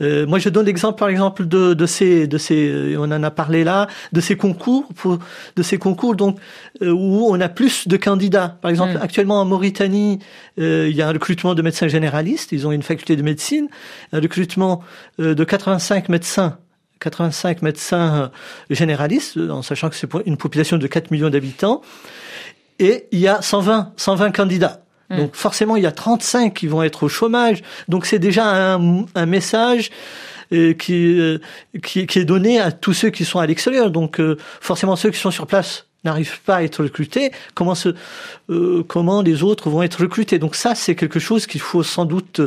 [0.00, 3.30] euh, moi je donne l'exemple par exemple de, de ces de ces on en a
[3.30, 5.18] parlé là de ces concours pour
[5.54, 6.38] de ces concours donc
[6.82, 9.02] euh, où on a plus de candidats par exemple mm.
[9.02, 10.18] actuellement en Mauritanie
[10.58, 13.68] euh, il y a un recrutement de médecins généralistes ils ont une faculté de médecine
[14.12, 14.82] un recrutement
[15.18, 16.58] de 85 médecins
[17.04, 18.30] 85 médecins
[18.70, 21.82] généralistes, en sachant que c'est une population de 4 millions d'habitants,
[22.78, 24.80] et il y a 120, 120 candidats.
[25.10, 25.18] Hmm.
[25.18, 27.62] Donc forcément, il y a 35 qui vont être au chômage.
[27.88, 29.90] Donc c'est déjà un, un message
[30.52, 31.38] euh, qui, euh,
[31.82, 33.90] qui, qui, est donné à tous ceux qui sont à l'extérieur.
[33.90, 37.94] Donc euh, forcément, ceux qui sont sur place n'arrivent pas à être recrutés, comment, se,
[38.50, 40.38] euh, comment les autres vont être recrutés.
[40.38, 42.40] Donc ça, c'est quelque chose qu'il faut sans doute,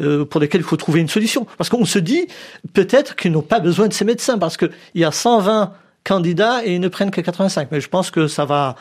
[0.00, 1.46] euh, pour lequel il faut trouver une solution.
[1.58, 2.26] Parce qu'on se dit
[2.72, 5.72] peut-être qu'ils n'ont pas besoin de ces médecins, parce qu'il y a 120
[6.04, 7.68] candidats et ils ne prennent que 85.
[7.70, 8.76] Mais je pense que ça va,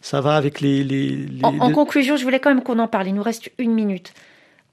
[0.00, 0.84] ça va avec les...
[0.84, 3.08] les, les en, en, conclusion, je voulais quand même qu'on en parle.
[3.08, 4.12] Il nous reste une minute.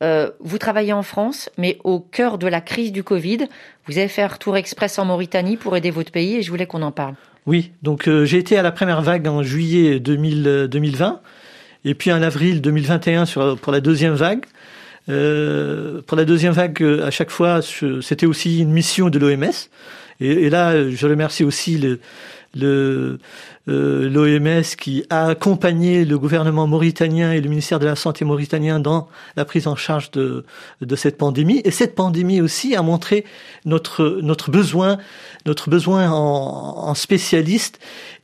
[0.04, 3.48] Euh, vous travaillez en France, mais au cœur de la crise du Covid,
[3.88, 6.66] vous avez fait un retour express en Mauritanie pour aider votre pays et je voulais
[6.66, 7.16] qu'on en parle.
[7.46, 11.94] Oui, donc euh, j'ai été à la première vague en juillet 2000, 2020 euh, et
[11.94, 14.46] puis en avril 2021 sur, pour la deuxième vague.
[15.10, 17.60] Euh, pour la deuxième vague, à chaque fois,
[18.02, 19.52] c'était aussi une mission de l'OMS.
[20.22, 22.00] Et, et, là, je remercie aussi le,
[22.54, 23.20] le
[23.70, 28.80] euh, l'OMS qui a accompagné le gouvernement mauritanien et le ministère de la Santé mauritanien
[28.80, 30.44] dans la prise en charge de,
[30.82, 31.62] de cette pandémie.
[31.64, 33.24] Et cette pandémie aussi a montré
[33.64, 34.98] notre, notre besoin,
[35.46, 37.80] notre besoin en, en spécialistes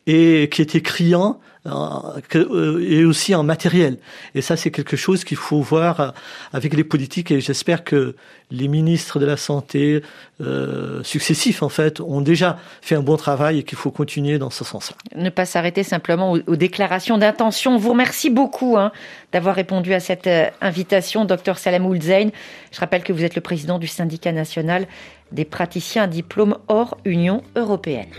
[0.10, 3.98] et qui était criant euh, et aussi en matériel.
[4.34, 6.10] Et ça, c'est quelque chose qu'il faut voir euh,
[6.52, 7.30] avec les politiques.
[7.30, 8.16] Et j'espère que
[8.50, 10.02] les ministres de la santé
[10.42, 14.50] euh, successifs, en fait, ont déjà fait un bon travail et qu'il faut continuer dans
[14.50, 14.98] ce sens-là.
[15.16, 17.78] Ne pas s'arrêter simplement aux, déclarations d'intention.
[17.78, 18.92] Vous remercie beaucoup hein,
[19.32, 22.30] d'avoir répondu à cette euh, invitation, docteur Salem Oulzein.
[22.72, 24.88] Je rappelle que vous êtes le président du syndicat national
[25.32, 28.10] des praticiens à diplôme hors Union européenne.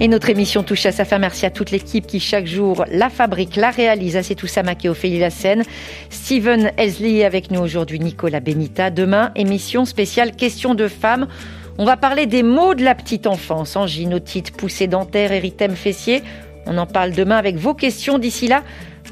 [0.00, 1.18] Et notre émission touche à sa fin.
[1.18, 4.16] Merci à toute l'équipe qui chaque jour la fabrique, la réalise.
[4.16, 5.64] À tout Samak et Ophélie Lassen.
[6.08, 8.90] Steven Elsley avec nous aujourd'hui, Nicolas Benita.
[8.90, 11.26] Demain, émission spéciale Questions de femmes.
[11.78, 13.74] On va parler des mots de la petite enfance.
[13.74, 16.22] Anginotite, poussée dentaire, érythème fessier.
[16.66, 18.18] On en parle demain avec vos questions.
[18.18, 18.62] D'ici là,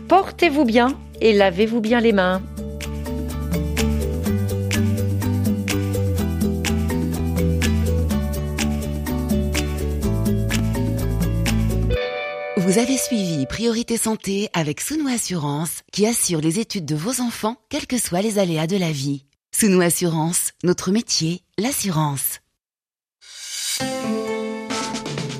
[0.07, 2.43] portez-vous bien et lavez-vous bien les mains.
[12.67, 17.57] Vous avez suivi Priorité Santé avec Sounou Assurance qui assure les études de vos enfants,
[17.69, 19.25] quels que soient les aléas de la vie.
[19.53, 22.41] Sounou Assurance, notre métier, l'assurance.